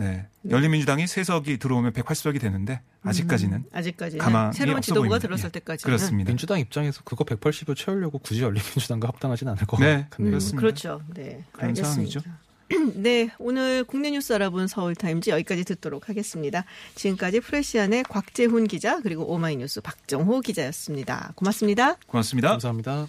네. 0.00 0.26
열린민주당이 0.48 1.06
세석이 1.06 1.58
들어오면 1.58 1.92
180석이 1.92 2.40
되는데 2.40 2.80
아직까지는 3.02 3.58
음, 3.58 3.64
아직까지는 3.72 4.24
가망이 4.24 4.54
새로운 4.54 4.80
지도부가 4.80 5.08
보입니다. 5.08 5.26
들었을 5.26 5.46
예. 5.46 5.52
때까지 5.52 5.84
그렇습니다. 5.84 6.28
민주당 6.28 6.58
입장에서 6.58 7.02
그거 7.04 7.24
180을 7.24 7.76
채우려고 7.76 8.18
굳이 8.18 8.42
열린민주당과 8.42 9.08
합당하진 9.08 9.48
않을 9.48 9.66
것 9.66 9.78
네, 9.78 10.06
같네요. 10.10 10.30
그렇습니다. 10.30 10.60
그렇죠. 10.60 11.02
네, 11.14 11.44
그런 11.52 11.68
알겠습니다. 11.68 12.22
네, 12.94 13.30
오늘 13.38 13.84
국내 13.84 14.10
뉴스 14.10 14.32
알아본 14.32 14.68
서울타임즈 14.68 15.30
여기까지 15.30 15.64
듣도록 15.64 16.08
하겠습니다. 16.08 16.64
지금까지 16.94 17.40
프레시안의 17.40 18.04
곽재훈 18.04 18.66
기자 18.68 19.00
그리고 19.00 19.24
오마이뉴스 19.32 19.80
박정호 19.80 20.40
기자였습니다. 20.40 21.32
고맙습니다. 21.34 21.96
고맙습니다. 22.06 22.50
감사합니다. 22.50 23.08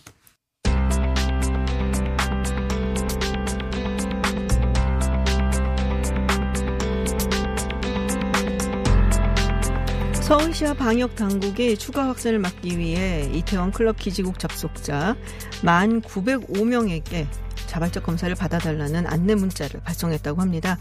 서울시와 10.32 10.76
방역 10.76 11.18
당국이 11.18 11.76
추가 11.76 12.08
확산을 12.08 12.40
막기 12.40 12.78
위해 12.78 13.30
이태원 13.34 13.74
클럽 13.74 13.98
기지국 13.98 14.40
접속자 14.40 15.18
1,905명에게 15.62 17.28
자발적 17.68 18.04
검사를 18.04 18.34
받아달라는 18.34 19.08
안내 19.08 19.36
문자를 19.36 19.82
발송했다고 19.82 20.40
합니다. 20.40 20.78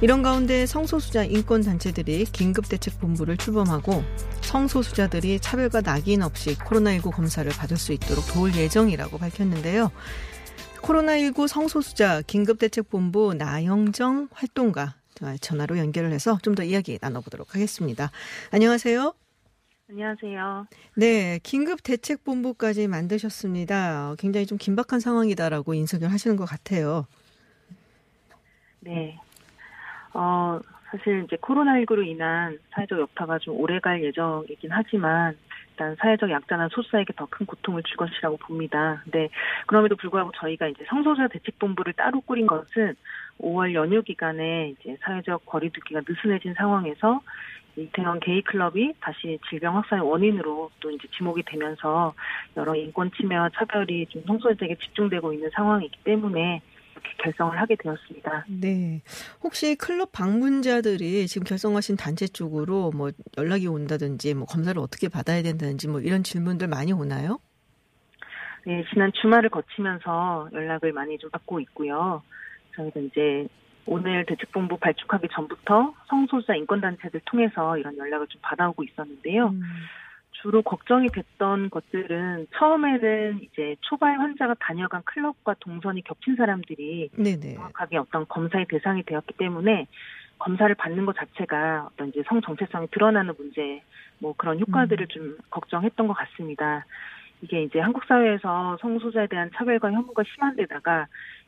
이런 0.00 0.22
가운데 0.22 0.64
성소수자 0.64 1.24
인권단체들이 1.24 2.24
긴급대책본부를 2.24 3.36
출범하고 3.36 4.02
성소수자들이 4.40 5.40
차별과 5.40 5.82
낙인 5.82 6.22
없이 6.22 6.56
코로나19 6.56 7.12
검사를 7.12 7.52
받을 7.52 7.76
수 7.76 7.92
있도록 7.92 8.26
도울 8.28 8.54
예정이라고 8.54 9.18
밝혔는데요. 9.18 9.90
코로나19 10.80 11.48
성소수자 11.48 12.22
긴급대책본부 12.22 13.34
나영정 13.34 14.28
활동가 14.32 14.94
전화로 15.40 15.78
연결을 15.78 16.12
해서 16.12 16.38
좀 16.42 16.54
더 16.56 16.62
이야기 16.62 16.98
나눠보도록 17.02 17.54
하겠습니다. 17.54 18.10
안녕하세요. 18.52 19.12
안녕하세요. 19.90 20.66
네, 20.96 21.38
긴급 21.42 21.82
대책 21.84 22.24
본부까지 22.24 22.88
만드셨습니다. 22.88 24.14
굉장히 24.18 24.46
좀 24.46 24.58
긴박한 24.58 24.98
상황이다라고 25.00 25.74
인석을 25.74 26.10
하시는 26.10 26.36
것 26.36 26.44
같아요. 26.44 27.06
네. 28.80 29.18
어, 30.14 30.58
사실 30.90 31.24
이제 31.24 31.36
코로나19로 31.36 32.06
인한 32.06 32.58
사회적 32.70 32.98
여파가 32.98 33.38
좀 33.38 33.56
오래 33.60 33.78
갈 33.80 34.02
예정이긴 34.02 34.70
하지만 34.72 35.36
일단 35.70 35.94
사회적 36.00 36.30
약자나 36.30 36.68
소수자에게 36.72 37.12
더 37.16 37.26
큰 37.26 37.44
고통을 37.44 37.82
줄 37.82 37.96
것이라고 37.96 38.38
봅니다. 38.38 39.02
근데 39.04 39.28
그럼에도 39.66 39.94
불구하고 39.96 40.32
저희가 40.36 40.68
이제 40.68 40.84
성소수자 40.88 41.28
대책본부를 41.28 41.92
따로 41.92 42.20
꾸린 42.22 42.46
것은 42.46 42.96
5월 43.40 43.74
연휴 43.74 44.02
기간에 44.02 44.70
이제 44.70 44.96
사회적 45.02 45.46
거리두기가 45.46 46.02
느슨해진 46.06 46.54
상황에서 46.54 47.20
이태원 47.76 48.20
게이 48.20 48.42
클럽이 48.42 48.94
다시 49.00 49.38
질병 49.48 49.76
확산의 49.76 50.06
원인으로 50.06 50.70
또 50.80 50.90
이제 50.90 51.06
지목이 51.16 51.42
되면서 51.44 52.14
여러 52.56 52.74
인권 52.74 53.10
침해와 53.12 53.50
차별이 53.54 54.06
좀 54.06 54.22
성소수자에게 54.26 54.76
집중되고 54.76 55.32
있는 55.34 55.50
상황이기 55.54 55.98
때문에 56.04 56.62
이렇게 56.92 57.10
결성을 57.22 57.60
하게 57.60 57.76
되었습니다. 57.76 58.46
네. 58.48 59.02
혹시 59.42 59.76
클럽 59.76 60.10
방문자들이 60.12 61.26
지금 61.26 61.44
결성하신 61.44 61.96
단체 61.96 62.26
쪽으로 62.26 62.90
뭐 62.92 63.10
연락이 63.36 63.66
온다든지 63.66 64.32
뭐 64.34 64.46
검사를 64.46 64.80
어떻게 64.80 65.08
받아야 65.08 65.42
된다든지 65.42 65.88
뭐 65.88 66.00
이런 66.00 66.22
질문들 66.22 66.68
많이 66.68 66.92
오나요? 66.92 67.38
네, 68.64 68.84
지난 68.92 69.12
주말을 69.12 69.50
거치면서 69.50 70.48
연락을 70.52 70.92
많이 70.92 71.18
좀 71.18 71.30
받고 71.30 71.60
있고요. 71.60 72.22
저희가 72.76 73.00
이제 73.00 73.46
오늘 73.86 74.24
대책본부 74.26 74.78
발족하기 74.78 75.28
전부터 75.32 75.94
성소수자 76.08 76.56
인권단체들 76.56 77.20
통해서 77.24 77.78
이런 77.78 77.96
연락을 77.96 78.26
좀 78.28 78.40
받아오고 78.42 78.82
있었는데요. 78.84 79.48
음. 79.48 79.62
주로 80.42 80.62
걱정이 80.62 81.08
됐던 81.08 81.70
것들은 81.70 82.48
처음에는 82.56 83.40
이제 83.42 83.76
초발 83.80 84.18
환자가 84.18 84.54
다녀간 84.60 85.02
클럽과 85.04 85.54
동선이 85.60 86.02
겹친 86.02 86.36
사람들이 86.36 87.10
네네. 87.16 87.54
정확하게 87.54 87.96
어떤 87.96 88.26
검사의 88.28 88.66
대상이 88.68 89.02
되었기 89.04 89.34
때문에 89.38 89.86
검사를 90.38 90.72
받는 90.74 91.06
것 91.06 91.16
자체가 91.16 91.88
어떤 91.90 92.08
이제 92.08 92.22
성 92.26 92.42
정체성이 92.42 92.88
드러나는 92.90 93.34
문제, 93.38 93.82
뭐 94.18 94.34
그런 94.36 94.60
효과들을 94.60 95.06
좀 95.08 95.38
걱정했던 95.50 96.06
것 96.06 96.14
같습니다. 96.14 96.84
이게 97.42 97.62
이제 97.62 97.80
한국 97.80 98.04
사회에서 98.04 98.78
성소수자에 98.80 99.26
대한 99.28 99.50
차별과 99.54 99.92
혐오가 99.92 100.22
심한 100.24 100.56
데다가 100.56 101.06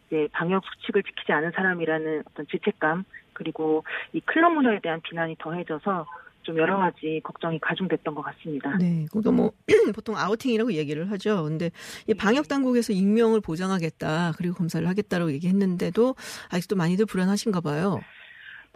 이제 0.09 0.29
방역 0.33 0.65
수칙을 0.65 1.03
지키지 1.03 1.33
않은 1.33 1.53
사람이라는 1.55 2.23
어떤 2.27 2.47
죄책감 2.51 3.05
그리고 3.35 3.85
이 4.13 4.21
클럽 4.21 4.51
문화에 4.53 4.81
대한 4.81 5.01
비난이 5.01 5.37
더해져서 5.39 6.07
좀 6.43 6.57
여러 6.57 6.79
가지 6.79 7.21
걱정이 7.23 7.59
가중됐던 7.61 8.15
것 8.15 8.23
같습니다. 8.23 8.75
네, 8.79 9.07
그러니까 9.11 9.31
뭐 9.33 9.53
보통 9.95 10.17
아우팅이라고 10.17 10.73
얘기를 10.73 11.11
하죠. 11.11 11.45
근데 11.45 11.71
이 12.07 12.15
방역 12.15 12.49
당국에서 12.49 12.95
익명을 12.95 13.41
보장하겠다 13.43 14.33
그리고 14.39 14.55
검사를 14.55 14.87
하겠다라고 14.89 15.33
얘기했는데도 15.33 16.15
아직도 16.51 16.75
많이들 16.77 17.05
불안하신가 17.05 17.61
봐요. 17.61 18.01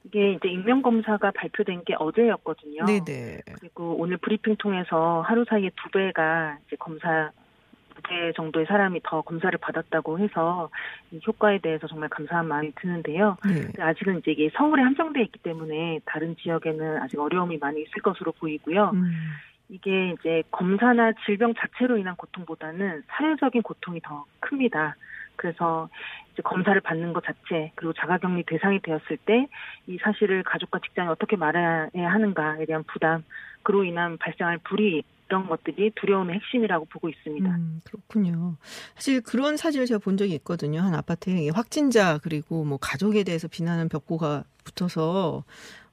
이게 0.05 0.33
이제 0.35 0.49
익명 0.49 0.83
검사가 0.83 1.31
발표된 1.31 1.85
게 1.85 1.95
어제였거든요. 1.99 2.85
네네. 2.85 3.40
그리고 3.59 3.97
오늘 3.99 4.18
브리핑 4.18 4.57
통해서 4.57 5.23
하루 5.23 5.45
사이에 5.49 5.71
두 5.83 5.90
배가 5.90 6.59
이제 6.66 6.77
검사 6.77 7.31
두배 7.94 8.33
정도의 8.33 8.66
사람이 8.66 9.00
더 9.05 9.22
검사를 9.22 9.57
받았다고 9.59 10.18
해서 10.18 10.70
이 11.11 11.20
효과에 11.26 11.59
대해서 11.59 11.87
정말 11.87 12.09
감사한 12.09 12.46
마음이 12.48 12.72
드는데요. 12.76 13.37
네. 13.44 13.83
아직은 13.83 14.18
이제 14.18 14.33
이게 14.33 14.50
서울에 14.55 14.83
한정돼 14.83 15.22
있기 15.22 15.38
때문에 15.40 16.00
다른 16.05 16.37
지역에는 16.37 17.02
아직 17.02 17.18
어려움이 17.18 17.59
많이 17.59 17.83
있을 17.83 18.02
것으로 18.02 18.33
보이고요. 18.33 18.90
음. 18.94 19.12
이게 19.68 20.11
이제 20.18 20.42
검사나 20.50 21.12
질병 21.24 21.55
자체로 21.55 21.96
인한 21.96 22.14
고통보다는 22.16 23.05
사회적인 23.09 23.62
고통이 23.62 24.00
더 24.02 24.24
큽니다. 24.40 24.96
그래서 25.37 25.88
이제 26.33 26.42
검사를 26.42 26.78
받는 26.81 27.14
것 27.14 27.24
자체 27.24 27.72
그리고 27.74 27.92
자가격리 27.94 28.44
대상이 28.44 28.81
되었을 28.81 29.16
때 29.24 29.46
이 29.87 29.98
사실을 29.98 30.42
가족과 30.42 30.78
직장에 30.81 31.09
어떻게 31.09 31.37
말해야 31.37 31.88
하는가에 31.94 32.66
대한 32.66 32.85
부담 32.85 33.24
그로 33.62 33.85
인한 33.85 34.18
발생할 34.18 34.59
불이익 34.59 35.07
이런 35.33 35.49
것들이 35.49 35.92
두려움의 35.95 36.37
핵심이라고 36.37 36.85
보고 36.85 37.09
있습니다. 37.09 37.49
음, 37.49 37.81
그렇군요. 37.85 38.57
사실 38.95 39.23
그런 39.23 39.57
사진을 39.57 39.87
제가 39.87 39.99
본 39.99 40.18
적이 40.18 40.35
있거든요. 40.35 40.81
한 40.81 40.95
아파트에 40.95 41.49
확진자 41.49 42.18
그리고 42.18 42.64
뭐 42.66 42.77
가족에 42.77 43.25
대해서 43.25 43.49
비난하는 43.49 43.88
벽보가 43.88 44.45
붙어서 44.62 45.45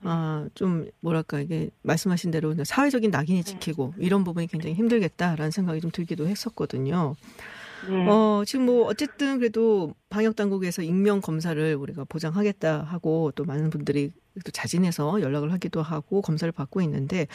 아, 0.04 0.46
좀 0.56 0.90
뭐랄까 1.00 1.40
이게 1.40 1.70
말씀하신 1.84 2.32
대로 2.32 2.54
사회적인 2.62 3.12
낙인이 3.12 3.46
찍히고 3.46 3.94
이런 3.98 4.26
부분이 4.26 4.48
굉장히 4.48 4.76
힘들겠다라는 4.76 5.52
생각이 5.52 5.80
좀 5.80 5.90
들기도 5.90 6.28
했었거든요. 6.28 7.16
네. 7.88 8.10
어, 8.10 8.44
지금 8.46 8.66
뭐 8.66 8.88
어쨌든 8.88 9.40
그래도 9.40 9.94
방역 10.10 10.36
당국에서 10.36 10.82
익명 10.82 11.22
검사를 11.22 11.76
우리가 11.76 12.04
보장하겠다 12.04 12.84
하고 12.84 13.32
또 13.36 13.46
많은 13.46 13.70
분들이 13.70 14.12
또 14.44 14.52
자진해서 14.52 15.22
연락을 15.22 15.54
하기도 15.54 15.82
하고 15.82 16.22
검사를 16.22 16.52
받고 16.52 16.82
있는데 16.82 17.28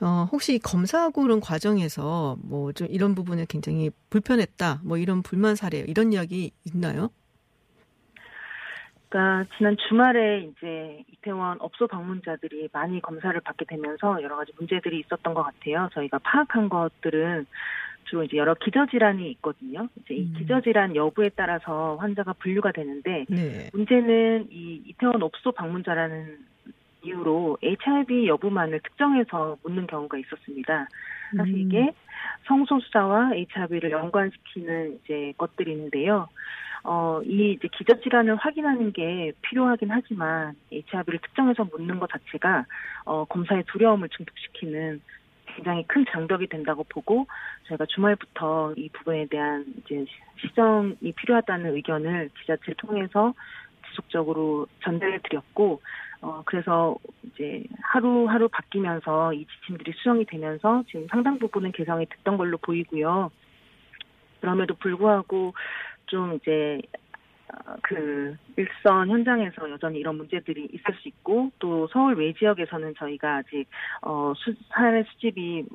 어, 0.00 0.28
혹시 0.32 0.58
검사하고 0.58 1.22
그런 1.22 1.40
과정에서 1.40 2.36
뭐 2.42 2.72
좀 2.72 2.88
이런 2.90 3.14
부분에 3.14 3.46
굉장히 3.48 3.90
불편했다, 4.10 4.80
뭐 4.84 4.98
이런 4.98 5.22
불만 5.22 5.54
사례, 5.54 5.78
이런 5.78 6.12
이야기 6.12 6.52
있나요? 6.64 7.10
그러니까 9.08 9.48
지난 9.56 9.76
주말에 9.88 10.40
이제 10.50 11.04
이태원 11.12 11.58
업소 11.60 11.86
방문자들이 11.86 12.68
많이 12.72 13.00
검사를 13.00 13.38
받게 13.40 13.64
되면서 13.66 14.20
여러 14.22 14.36
가지 14.36 14.52
문제들이 14.58 14.98
있었던 15.00 15.34
것 15.34 15.44
같아요. 15.44 15.88
저희가 15.94 16.18
파악한 16.18 16.68
것들은 16.68 17.46
주로 18.06 18.24
이제 18.24 18.36
여러 18.36 18.54
기저질환이 18.54 19.30
있거든요. 19.32 19.88
이제 20.00 20.14
이 20.14 20.22
음. 20.26 20.34
기저질환 20.36 20.96
여부에 20.96 21.30
따라서 21.36 21.96
환자가 22.00 22.32
분류가 22.34 22.72
되는데 22.72 23.24
네. 23.28 23.70
문제는 23.72 24.48
이 24.50 24.82
이태원 24.86 25.22
업소 25.22 25.52
방문자라는 25.52 26.38
이유로 27.04 27.58
HIV 27.62 28.26
여부만을 28.28 28.80
특정해서 28.80 29.56
묻는 29.62 29.86
경우가 29.86 30.18
있었습니다. 30.18 30.88
사실 31.36 31.54
음. 31.54 31.58
이게 31.58 31.92
성소수자와 32.46 33.34
HIV를 33.34 33.90
연관시키는 33.90 35.00
이제 35.04 35.32
것들이 35.36 35.72
있는데요. 35.72 36.28
어, 36.84 37.20
이 37.24 37.52
이제 37.52 37.68
기저질환을 37.68 38.36
확인하는 38.36 38.92
게 38.92 39.32
필요하긴 39.42 39.90
하지만 39.90 40.54
HIV를 40.70 41.18
특정해서 41.20 41.64
묻는 41.64 41.98
것 41.98 42.10
자체가 42.10 42.66
어, 43.06 43.24
검사의 43.24 43.64
두려움을 43.68 44.10
증폭시키는 44.10 45.00
굉장히 45.46 45.84
큰 45.86 46.04
장벽이 46.10 46.48
된다고 46.48 46.84
보고 46.88 47.26
저희가 47.68 47.86
주말부터 47.86 48.74
이 48.76 48.88
부분에 48.90 49.26
대한 49.26 49.64
이제 49.78 50.04
시정이 50.40 51.12
필요하다는 51.16 51.74
의견을 51.74 52.30
기자체를 52.40 52.74
통해서 52.76 53.32
지속적으로 53.94 54.66
전달해 54.82 55.18
드렸고 55.22 55.80
어 56.20 56.42
그래서 56.44 56.96
이제 57.22 57.62
하루하루 57.82 58.48
바뀌면서 58.48 59.34
이 59.34 59.46
지침들이 59.46 59.92
수정이 59.92 60.24
되면서 60.24 60.82
지금 60.88 61.06
상당 61.08 61.38
부분은 61.38 61.72
개성이 61.72 62.06
됐던 62.06 62.36
걸로 62.36 62.56
보이고요. 62.58 63.30
그럼에도 64.40 64.74
불구하고 64.74 65.54
좀 66.06 66.34
이제 66.34 66.80
어, 67.52 67.74
그 67.82 68.36
일선 68.56 69.08
현장에서 69.10 69.70
여전히 69.70 69.98
이런 69.98 70.16
문제들이 70.16 70.68
있을 70.72 70.94
수 71.00 71.08
있고 71.08 71.50
또 71.58 71.88
서울 71.88 72.16
외 72.16 72.32
지역에서는 72.32 72.94
저희가 72.98 73.36
아직 73.36 73.66
어 74.02 74.32
수, 74.36 74.54
사례 74.70 75.02
수집이 75.04 75.66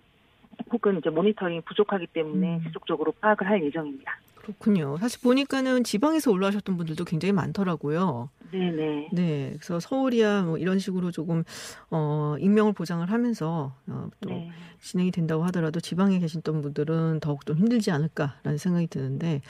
혹은 0.71 0.97
이제 0.97 1.09
모니터링이 1.09 1.61
부족하기 1.61 2.07
때문에 2.07 2.57
음. 2.57 2.63
지속적으로 2.63 3.13
파악을 3.21 3.47
할 3.47 3.63
예정입니다. 3.63 4.17
그렇군요. 4.57 4.97
사실 4.97 5.21
보니까는 5.21 5.83
지방에서 5.83 6.31
올라오셨던 6.31 6.77
분들도 6.77 7.05
굉장히 7.05 7.31
많더라고요. 7.33 8.29
네네. 8.51 9.09
네, 9.13 9.49
그래서 9.53 9.79
서울이야 9.79 10.43
뭐 10.43 10.57
이런 10.57 10.79
식으로 10.79 11.11
조금 11.11 11.43
어 11.91 12.35
익명을 12.39 12.73
보장을 12.73 13.09
하면서 13.09 13.75
어, 13.87 14.09
또 14.21 14.29
네. 14.29 14.51
진행이 14.79 15.11
된다고 15.11 15.43
하더라도 15.45 15.79
지방에 15.79 16.19
계셨던 16.19 16.61
분들은 16.61 17.19
더욱 17.19 17.45
좀 17.45 17.57
힘들지 17.57 17.91
않을까라는 17.91 18.57
생각이 18.57 18.87
드는데 18.87 19.41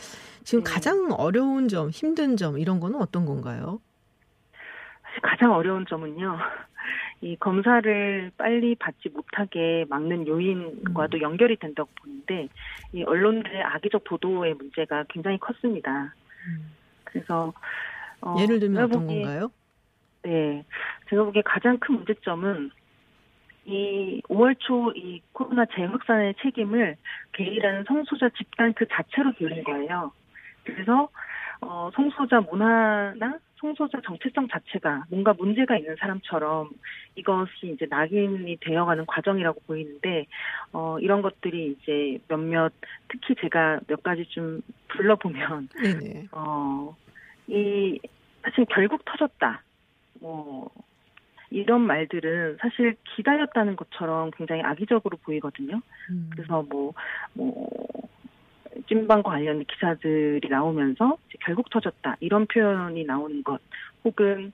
지금 0.44 0.64
네. 0.64 0.72
가장 0.72 1.12
어려운 1.12 1.68
점, 1.68 1.90
힘든 1.90 2.36
점 2.36 2.58
이런 2.58 2.80
거는 2.80 3.00
어떤 3.02 3.26
건가요? 3.26 3.80
사실 5.04 5.22
가장 5.22 5.54
어려운 5.54 5.86
점은요. 5.88 6.38
이 7.22 7.36
검사를 7.36 8.32
빨리 8.38 8.76
받지 8.76 9.10
못하게 9.10 9.86
막는 9.90 10.26
요인과도 10.28 11.20
연결이 11.22 11.58
된다고 11.58 11.90
보는데 12.02 12.48
이 12.94 13.04
언론들의 13.04 13.62
악의적 13.62 14.04
보도의 14.06 14.54
문제가 14.54 15.04
굉장히 15.10 15.38
컸습니다. 15.38 16.14
그래서 17.04 17.54
어, 18.22 18.36
예를 18.40 18.60
들면 18.60 18.84
어떤 18.86 19.02
보기에- 19.08 19.24
건가요? 19.24 19.52
네, 20.24 20.64
제가 21.10 21.24
보기에 21.26 21.42
가장 21.44 21.78
큰 21.80 21.96
문제점은 21.96 22.72
이 23.66 24.22
5월 24.30 24.56
초 24.60 24.92
이 24.96 25.22
코로나 25.34 25.66
재확산의 25.66 26.36
책임을 26.42 26.96
게이라는 27.34 27.84
성소자 27.88 28.30
집단 28.38 28.74
그 28.74 28.86
자체로 28.88 29.32
기울인 29.34 29.64
거예요. 29.64 30.12
그래서 30.64 31.10
어, 31.62 31.90
성소자 31.94 32.42
문화나 32.42 33.38
성소자 33.60 34.02
정체성 34.06 34.48
자체가 34.48 35.06
뭔가 35.10 35.34
문제가 35.34 35.78
있는 35.78 35.96
사람처럼 36.00 36.70
이것이 37.16 37.74
이제 37.74 37.86
낙인이 37.90 38.58
되어가는 38.62 39.06
과정이라고 39.06 39.62
보이는데 39.68 40.26
어, 40.72 40.98
이런 41.00 41.22
것들이 41.22 41.78
이제 41.80 42.20
몇몇 42.28 42.72
특히 43.10 43.36
제가 43.42 43.82
몇 43.88 44.02
가지 44.02 44.26
좀 44.26 44.62
불러보면 44.88 45.70
네네. 45.82 46.28
어, 46.32 46.96
이, 47.48 48.00
사실 48.44 48.66
결국 48.70 49.04
터졌다. 49.06 49.62
뭐, 50.22 50.70
이런 51.50 51.82
말들은 51.82 52.58
사실 52.62 52.96
기다렸다는 53.16 53.76
것처럼 53.76 54.32
굉장히 54.32 54.62
악의적으로 54.62 55.18
보이거든요. 55.18 55.82
음. 56.12 56.30
그래서 56.32 56.64
뭐, 56.70 56.94
뭐, 57.34 57.70
찐방과 58.88 59.30
관련 59.30 59.64
기사들이 59.66 60.48
나오면서 60.50 61.18
결국 61.42 61.70
터졌다. 61.70 62.18
이런 62.20 62.46
표현이 62.48 63.04
나오는 63.06 63.44
것. 63.44 63.60
혹은, 64.04 64.52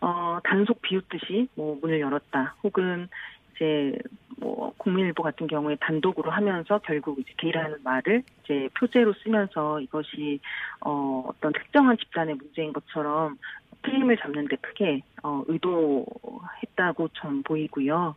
어, 0.00 0.38
단속 0.44 0.82
비웃듯이 0.82 1.48
뭐 1.54 1.78
문을 1.80 2.00
열었다. 2.00 2.56
혹은 2.62 3.08
이제 3.54 3.96
뭐 4.38 4.74
국민일보 4.78 5.22
같은 5.22 5.46
경우에 5.46 5.76
단독으로 5.80 6.30
하면서 6.30 6.78
결국 6.80 7.18
이제 7.20 7.32
게이라는 7.36 7.78
말을 7.82 8.22
이제 8.42 8.68
표제로 8.78 9.12
쓰면서 9.22 9.80
이것이 9.80 10.40
어 10.80 11.24
어떤 11.28 11.52
특정한 11.52 11.96
집단의 11.96 12.34
문제인 12.34 12.72
것처럼 12.72 13.38
프레임을 13.82 14.16
잡는데 14.18 14.56
크게 14.56 15.02
어 15.22 15.42
의도했다고 15.46 17.08
전 17.14 17.42
보이고요. 17.42 18.16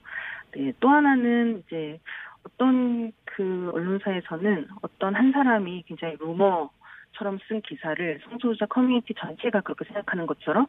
네, 0.53 0.73
또 0.80 0.89
하나는 0.89 1.63
이제 1.65 1.99
어떤 2.48 3.12
그 3.26 3.72
언론사에서는 3.74 4.68
어떤 4.82 5.16
한 5.16 5.32
사람이 5.32 5.84
굉장히 5.86 6.16
루머처럼 6.20 7.40
쓴 7.48 7.62
기사를 7.62 8.20
성소수자 8.24 8.68
커뮤니티 8.68 9.14
전체가 9.14 9.62
그렇게 9.62 9.86
생각하는 9.86 10.26
것처럼 10.26 10.66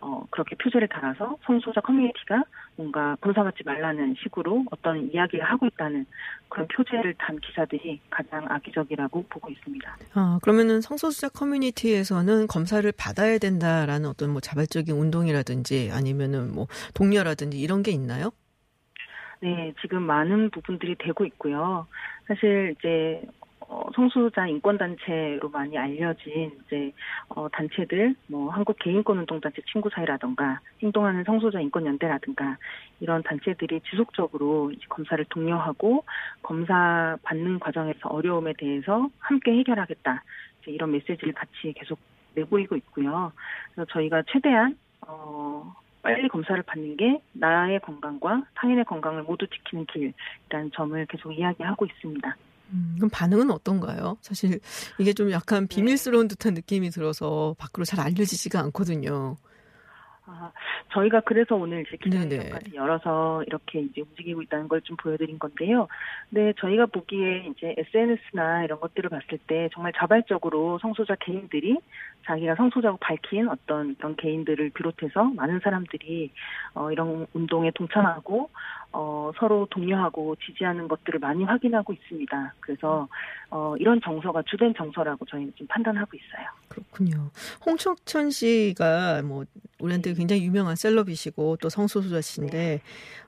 어, 0.00 0.24
그렇게 0.30 0.54
표제를 0.54 0.86
달아서 0.86 1.38
성소수자 1.44 1.80
커뮤니티가 1.80 2.44
뭔가 2.76 3.16
검사받지 3.20 3.64
말라는 3.64 4.14
식으로 4.22 4.64
어떤 4.70 5.10
이야기를 5.12 5.44
하고 5.44 5.66
있다는 5.66 6.06
그런 6.48 6.68
표제를 6.68 7.14
단 7.18 7.36
기사들이 7.40 8.00
가장 8.08 8.46
악의적이라고 8.48 9.24
보고 9.28 9.50
있습니다. 9.50 9.96
아, 10.14 10.38
그러면은 10.42 10.80
성소수자 10.80 11.30
커뮤니티에서는 11.30 12.46
검사를 12.46 12.92
받아야 12.92 13.38
된다라는 13.38 14.08
어떤 14.08 14.30
뭐 14.30 14.40
자발적인 14.40 14.94
운동이라든지 14.94 15.90
아니면은 15.92 16.52
뭐 16.52 16.68
동료라든지 16.94 17.58
이런 17.58 17.82
게 17.82 17.90
있나요? 17.90 18.30
네, 19.40 19.72
지금 19.80 20.02
많은 20.02 20.50
부분들이 20.50 20.96
되고 20.96 21.24
있고요. 21.24 21.86
사실 22.26 22.74
이제 22.78 23.22
어, 23.60 23.84
성소수자 23.94 24.46
인권단체로 24.46 25.50
많이 25.50 25.76
알려진 25.76 26.58
이제 26.64 26.90
어, 27.28 27.48
단체들, 27.50 28.14
뭐 28.26 28.50
한국 28.50 28.78
개인권운동단체 28.78 29.60
친구사회라던가 29.70 30.60
행동하는 30.82 31.22
성소수자 31.24 31.60
인권연대라든가 31.60 32.56
이런 33.00 33.22
단체들이 33.22 33.82
지속적으로 33.90 34.72
검사를 34.88 35.22
독려하고 35.26 36.04
검사 36.42 37.18
받는 37.22 37.58
과정에서 37.58 38.08
어려움에 38.08 38.54
대해서 38.56 39.10
함께 39.18 39.52
해결하겠다 39.58 40.22
이런 40.66 40.90
메시지를 40.90 41.34
같이 41.34 41.74
계속 41.76 41.98
내보이고 42.34 42.74
있고요. 42.76 43.32
그래서 43.74 43.90
저희가 43.92 44.22
최대한 44.32 44.78
어, 45.06 45.74
빨리 46.02 46.28
검사를 46.28 46.60
받는 46.62 46.96
게 46.96 47.20
나의 47.32 47.80
건강과 47.80 48.44
타인의 48.54 48.84
건강을 48.84 49.24
모두 49.24 49.46
지키는 49.46 49.86
길이라는 49.86 50.70
점을 50.74 51.06
계속 51.06 51.32
이야기하고 51.32 51.86
있습니다. 51.86 52.36
음, 52.72 52.94
그럼 52.96 53.10
반응은 53.10 53.50
어떤가요? 53.50 54.18
사실 54.20 54.60
이게 54.98 55.12
좀 55.12 55.30
약간 55.30 55.66
비밀스러운 55.66 56.28
듯한 56.28 56.54
느낌이 56.54 56.90
들어서 56.90 57.54
밖으로 57.58 57.84
잘 57.84 58.00
알려지지가 58.00 58.60
않거든요. 58.60 59.36
아, 60.30 60.52
저희가 60.92 61.20
그래서 61.20 61.56
오늘 61.56 61.84
이제. 61.86 61.96
기자회견까지 61.96 62.74
열어서 62.74 63.42
이렇게 63.46 63.80
이제 63.80 64.02
움직이고 64.02 64.42
있다는 64.42 64.68
걸 64.68 64.78
좀 64.82 64.96
보여드린 64.96 65.38
건데요. 65.38 65.88
근데 66.30 66.52
저희가 66.60 66.86
보기에 66.86 67.46
이제 67.50 67.74
SNS나 67.76 68.64
이런 68.64 68.78
것들을 68.80 69.10
봤을 69.10 69.38
때 69.46 69.68
정말 69.74 69.92
자발적으로 69.96 70.78
성소자 70.80 71.16
개인들이 71.16 71.78
자기가 72.26 72.54
성소자고 72.54 72.98
밝힌 72.98 73.48
어떤 73.48 73.96
그런 73.96 74.14
개인들을 74.16 74.70
비롯해서 74.70 75.24
많은 75.24 75.60
사람들이 75.64 76.30
어, 76.74 76.92
이런 76.92 77.26
운동에 77.32 77.70
동참하고 77.72 78.50
어, 78.92 79.30
서로 79.38 79.66
독려하고 79.70 80.34
지지하는 80.36 80.88
것들을 80.88 81.20
많이 81.20 81.44
확인하고 81.44 81.92
있습니다. 81.92 82.54
그래서 82.60 83.06
어, 83.50 83.74
이런 83.78 84.00
정서가 84.02 84.42
주된 84.46 84.74
정서라고 84.76 85.26
저희는 85.26 85.52
지금 85.52 85.66
판단하고 85.68 86.16
있어요. 86.16 86.46
그렇군요. 86.68 87.30
홍석천 87.66 88.30
씨가 88.30 89.22
뭐 89.22 89.44
우리한테 89.78 90.14
굉장히 90.14 90.42
유명한 90.44 90.74
셀럽이시고 90.74 91.58
또 91.60 91.68
성소수자신데 91.68 92.80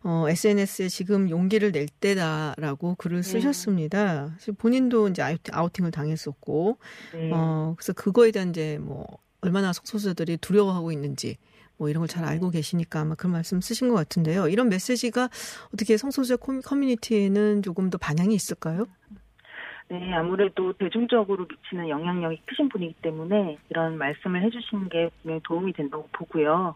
어, 0.05 0.25
SNS에 0.29 0.88
지금 0.88 1.29
용기를 1.29 1.73
낼 1.73 1.87
때다라고 1.88 2.94
글을 2.96 3.23
쓰셨습니다. 3.23 4.29
사실 4.38 4.55
본인도 4.55 5.09
이제 5.09 5.23
아우팅- 5.23 5.55
아우팅을 5.55 5.90
당했었고 5.90 6.79
네. 7.12 7.31
어, 7.33 7.75
그래서 7.77 7.92
그거에 7.92 8.31
대한 8.31 8.51
이제 8.51 8.79
뭐 8.81 9.07
얼마나 9.42 9.73
성소수자들이 9.73 10.38
두려워하고 10.38 10.90
있는지 10.92 11.37
뭐 11.81 11.88
이런 11.88 12.01
걸 12.03 12.09
잘 12.11 12.25
알고 12.27 12.51
계시니까 12.51 13.01
아마 13.01 13.14
그런 13.14 13.33
말씀 13.33 13.61
쓰신 13.62 13.88
것 13.88 13.95
같은데요. 13.95 14.49
이런 14.49 14.69
메시지가 14.69 15.29
어떻게 15.73 15.97
성소수자 15.97 16.37
커뮤- 16.37 16.61
커뮤니티에는 16.61 17.62
조금 17.62 17.88
더 17.88 17.97
반향이 17.97 18.35
있을까요? 18.35 18.87
네, 19.88 20.12
아무래도 20.14 20.73
대중적으로 20.75 21.47
미치는 21.51 21.88
영향력이 21.88 22.43
크신 22.47 22.69
분이기 22.69 22.95
때문에 23.03 23.57
이런 23.71 23.97
말씀을 23.97 24.43
해주신 24.43 24.88
게 24.90 25.09
분명히 25.23 25.40
도움이 25.43 25.73
된다고 25.73 26.07
보고요. 26.12 26.75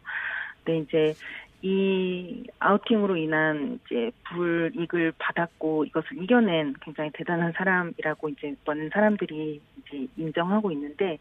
근데 0.64 0.78
이제 0.80 1.14
이 1.60 2.44
아우팅으로 2.58 3.16
인한 3.16 3.78
이제 3.86 4.10
불이익을 4.30 5.12
받았고 5.18 5.84
이것을 5.84 6.22
이겨낸 6.22 6.74
굉장히 6.82 7.10
대단한 7.12 7.52
사람이라고 7.56 8.28
이제 8.30 8.54
많은 8.66 8.90
사람들이 8.92 9.60
이제 9.78 10.06
인정하고 10.16 10.72
있는데 10.72 11.18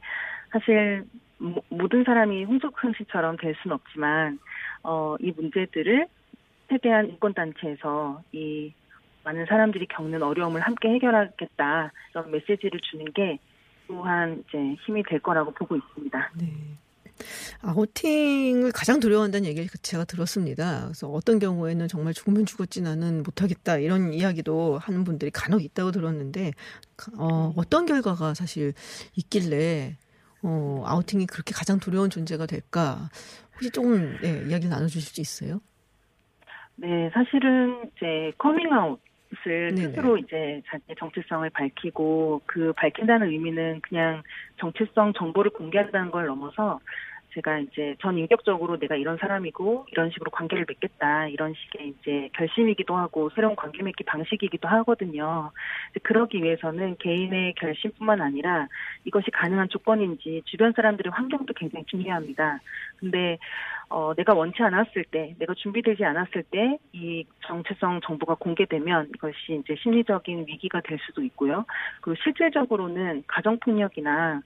사실 0.52 1.06
모- 1.44 1.64
모든 1.70 2.04
사람이 2.06 2.46
홍석현 2.46 2.94
씨처럼 2.98 3.36
될 3.38 3.54
수는 3.62 3.76
없지만 3.76 4.40
어, 4.84 5.16
이 5.20 5.32
문제들을 5.32 6.08
최대한 6.70 7.10
인권단체에서 7.10 8.22
이 8.32 8.74
많은 9.26 9.46
사람들이 9.46 9.88
겪는 9.88 10.24
어려움을 10.24 10.62
함께 10.62 10.90
해결하겠다 10.90 11.92
이런 12.12 12.32
메시지를 12.32 12.80
주는 12.82 13.06
게 13.14 13.40
또한 13.88 14.44
이제 14.48 14.58
힘이 14.86 15.04
될 15.04 15.20
거라고 15.20 15.52
보고 15.52 15.76
있습니다. 15.76 16.32
네. 16.40 16.48
아우팅을 17.62 18.72
가장 18.72 19.00
두려워한다는 19.00 19.48
얘기를 19.48 19.68
제가 19.82 20.04
들었습니다. 20.06 20.82
그래서 20.86 21.08
어떤 21.10 21.40
경우에는 21.40 21.88
정말 21.88 22.14
죽으면 22.14 22.46
죽었지 22.46 22.82
나는 22.82 23.24
못하겠다 23.24 23.78
이런 23.78 24.14
이야기도 24.14 24.78
하는 24.80 25.04
분들이 25.04 25.30
간혹 25.32 25.64
있다고 25.64 25.92
들었는데 25.92 26.52
어, 27.18 27.54
어떤 27.56 27.86
결과가 27.86 28.34
사실 28.34 28.74
있길래 29.16 29.98
어, 30.44 30.84
아우팅이 30.86 31.26
그렇게 31.28 31.54
가장 31.54 31.80
두려운 31.80 32.10
존재가 32.10 32.46
될까? 32.46 33.10
혹시 33.54 33.72
조금 33.72 34.18
네, 34.20 34.44
이야기를 34.48 34.70
나눠주실 34.70 35.02
수 35.02 35.22
있어요? 35.22 35.62
네, 36.76 37.10
사실은 37.14 37.90
이제 37.96 38.32
커밍아웃을 38.38 38.98
네네. 39.76 39.90
스스로 39.90 40.18
이제 40.18 40.62
자기의 40.68 40.96
정체성을 40.98 41.50
밝히고 41.52 42.42
그 42.46 42.74
밝힌다는 42.74 43.30
의미는 43.30 43.80
그냥 43.82 44.24
정체성 44.60 45.14
정보를 45.14 45.52
공개한다는 45.52 46.12
걸 46.12 46.26
넘어서 46.26 46.80
제가 47.34 47.60
이제 47.60 47.96
전 48.00 48.18
인격적으로 48.18 48.78
내가 48.78 48.96
이런 48.96 49.18
사람이고 49.18 49.88
이런 49.92 50.12
식으로 50.12 50.32
관계를 50.32 50.66
맺겠다 50.68 51.28
이런 51.28 51.54
식의 51.54 51.90
이제 51.90 52.30
결심이기도 52.34 52.96
하고 52.96 53.30
새로운 53.36 53.56
관계 53.56 53.82
맺기 53.82 54.04
방식이기도 54.04 54.68
하거든요. 54.68 55.52
그러기 56.04 56.44
위해서는 56.44 56.98
개인의 57.00 57.54
결심뿐만 57.56 58.22
아니라 58.22 58.68
이것이 59.06 59.32
가능한 59.32 59.70
조건인지 59.70 60.44
주변 60.46 60.74
사람들의 60.74 61.12
환경도 61.12 61.54
굉장히 61.56 61.86
중요합니다. 61.86 62.60
근데 62.98 63.38
어, 63.90 64.14
내가 64.16 64.34
원치 64.34 64.64
않았을 64.64 65.04
때, 65.12 65.36
내가 65.38 65.54
준비되지 65.54 66.04
않았을 66.04 66.42
때, 66.50 66.80
이 66.94 67.26
정체성 67.46 68.02
정보가 68.02 68.36
공개되면 68.36 69.10
이것이 69.14 69.62
이제 69.64 69.76
심리적인 69.76 70.46
위기가 70.48 70.82
될 70.82 70.98
수도 71.06 71.22
있고요. 71.22 71.64
그리고 72.02 72.20
실질적으로는 72.24 73.24
가정폭력이나 73.28 74.42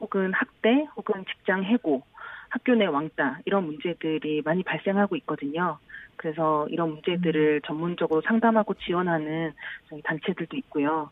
혹은 0.00 0.32
학대, 0.32 0.88
혹은 0.96 1.24
직장 1.26 1.62
해고, 1.62 2.02
학교 2.50 2.74
내 2.74 2.86
왕따, 2.86 3.38
이런 3.46 3.64
문제들이 3.64 4.42
많이 4.44 4.62
발생하고 4.62 5.16
있거든요. 5.16 5.78
그래서 6.16 6.68
이런 6.68 6.90
문제들을 6.90 7.62
전문적으로 7.64 8.20
상담하고 8.20 8.74
지원하는 8.74 9.52
저희 9.88 10.02
단체들도 10.02 10.56
있고요. 10.58 11.10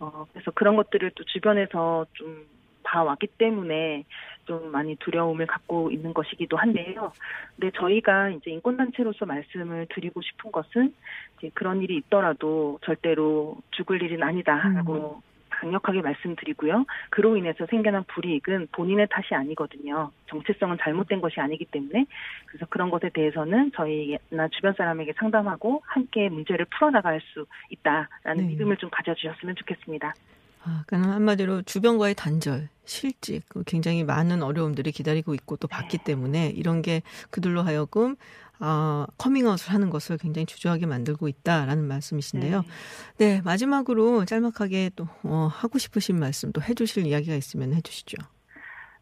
어, 0.00 0.26
그래서 0.32 0.50
그런 0.50 0.76
것들을 0.76 1.12
또 1.14 1.24
주변에서 1.24 2.06
좀 2.14 2.44
봐왔기 2.82 3.26
때문에 3.38 4.04
좀 4.46 4.72
많이 4.72 4.96
두려움을 4.96 5.46
갖고 5.46 5.90
있는 5.90 6.14
것이기도 6.14 6.56
한데요. 6.56 7.12
근데 7.54 7.70
저희가 7.78 8.30
이제 8.30 8.50
인권단체로서 8.50 9.26
말씀을 9.26 9.86
드리고 9.90 10.22
싶은 10.22 10.50
것은 10.50 10.94
이제 11.38 11.50
그런 11.52 11.82
일이 11.82 11.96
있더라도 11.96 12.78
절대로 12.82 13.58
죽을 13.72 14.02
일은 14.02 14.22
아니다라고 14.22 15.22
강력하게 15.58 16.02
말씀드리고요. 16.02 16.84
그로 17.10 17.36
인해서 17.36 17.66
생겨난 17.68 18.04
불이익은 18.04 18.68
본인의 18.72 19.08
탓이 19.10 19.34
아니거든요. 19.34 20.10
정체성은 20.26 20.78
잘못된 20.80 21.20
것이 21.20 21.40
아니기 21.40 21.64
때문에 21.66 22.06
그래서 22.46 22.66
그런 22.66 22.90
것에 22.90 23.10
대해서는 23.10 23.72
저희나 23.74 24.48
주변 24.52 24.74
사람에게 24.74 25.14
상담하고 25.16 25.82
함께 25.84 26.28
문제를 26.28 26.66
풀어나갈 26.66 27.20
수 27.32 27.46
있다라는 27.70 28.08
네. 28.36 28.42
믿음을 28.52 28.76
좀 28.76 28.90
가져주셨으면 28.90 29.56
좋겠습니다. 29.56 30.14
아, 30.64 30.82
그러니까 30.86 31.14
한마디로 31.14 31.62
주변과의 31.62 32.14
단절, 32.14 32.68
실직, 32.84 33.42
그 33.48 33.62
굉장히 33.64 34.04
많은 34.04 34.42
어려움들이 34.42 34.92
기다리고 34.92 35.34
있고 35.34 35.56
또 35.56 35.68
봤기 35.68 35.98
때문에 35.98 36.48
이런 36.48 36.82
게 36.82 37.02
그들로 37.30 37.62
하여금 37.62 38.16
아, 38.60 39.06
커밍아웃을 39.18 39.72
하는 39.72 39.90
것을 39.90 40.18
굉장히 40.18 40.46
주저하게 40.46 40.86
만들고 40.86 41.28
있다라는 41.28 41.84
말씀이신데요. 41.86 42.64
네, 43.18 43.40
마지막으로 43.42 44.24
짤막하게 44.24 44.90
또 44.96 45.08
어, 45.22 45.48
하고 45.52 45.78
싶으신 45.78 46.18
말씀 46.18 46.52
또 46.52 46.60
해주실 46.62 47.06
이야기가 47.06 47.34
있으면 47.34 47.72
해주시죠. 47.74 48.16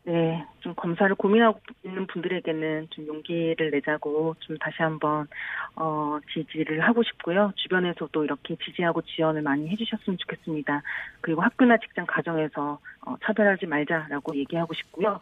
네, 0.07 0.47
좀 0.61 0.73
검사를 0.77 1.13
고민하고 1.17 1.59
있는 1.85 2.07
분들에게는 2.07 2.87
좀 2.91 3.09
용기를 3.09 3.73
내자고 3.73 4.37
좀 4.39 4.57
다시 4.59 4.77
한번 4.79 5.27
어, 5.75 6.21
지지를 6.33 6.81
하고 6.83 7.03
싶고요. 7.03 7.53
주변에서도 7.57 8.23
이렇게 8.23 8.55
지지하고 8.65 9.03
지원을 9.03 9.43
많이 9.43 9.69
해주셨으면 9.69 10.17
좋겠습니다. 10.19 10.81
그리고 11.21 11.43
학교나 11.43 11.79
직장 11.79 12.07
가정에서 12.07 12.79
어, 13.05 13.17
차별하지 13.25 13.67
말자라고 13.67 14.37
얘기하고 14.37 14.75
싶고요. 14.75 15.19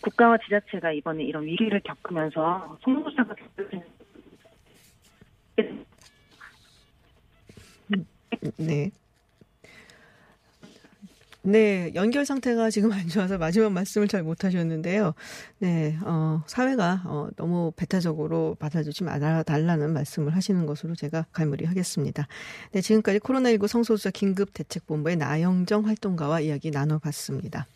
국가와 0.00 0.38
지자체가 0.38 0.90
이번에 0.90 1.22
이런 1.22 1.44
위기를 1.44 1.78
겪으면서 1.84 2.76
성소수자가 2.82 3.36
겪는 3.36 3.84
네. 8.58 8.90
네, 11.46 11.92
연결 11.94 12.24
상태가 12.24 12.70
지금 12.70 12.90
안 12.90 13.06
좋아서 13.06 13.36
마지막 13.36 13.70
말씀을 13.70 14.08
잘 14.08 14.22
못하셨는데요. 14.22 15.12
네, 15.58 15.98
어, 16.02 16.42
사회가 16.46 17.02
어, 17.04 17.28
너무 17.36 17.70
배타적으로 17.76 18.56
받아주지 18.58 19.04
말아달라는 19.04 19.92
말씀을 19.92 20.34
하시는 20.34 20.64
것으로 20.64 20.94
제가 20.94 21.26
갈무리 21.32 21.66
하겠습니다. 21.66 22.26
네, 22.72 22.80
지금까지 22.80 23.18
코로나19 23.18 23.68
성소수자 23.68 24.10
긴급대책본부의 24.12 25.16
나영정 25.16 25.86
활동가와 25.86 26.40
이야기 26.40 26.70
나눠봤습니다. 26.70 27.66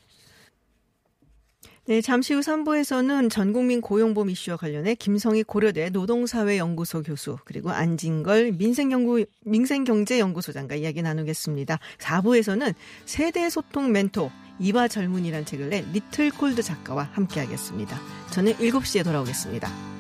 네, 1.89 2.03
잠시 2.03 2.35
후 2.35 2.41
3부에서는 2.41 3.31
전국민 3.31 3.81
고용보험 3.81 4.29
이슈와 4.29 4.59
관련해 4.59 4.95
김성희 4.95 5.43
고려대 5.45 5.89
노동사회연구소 5.89 7.03
교수 7.03 7.39
그리고 7.47 7.71
안진걸 7.71 8.53
민생연구 8.59 9.25
민생경제연구소장과 9.47 10.75
이야기 10.75 11.01
나누겠습니다. 11.01 11.79
4부에서는 11.97 12.75
세대 13.07 13.49
소통 13.49 13.91
멘토 13.91 14.31
이바 14.59 14.89
젊은이란 14.89 15.47
책을 15.47 15.71
낸 15.71 15.91
리틀 15.91 16.31
콜드 16.31 16.63
작가와 16.63 17.09
함께하겠습니다. 17.13 17.99
저는 18.33 18.53
7시에 18.57 19.03
돌아오겠습니다. 19.03 19.98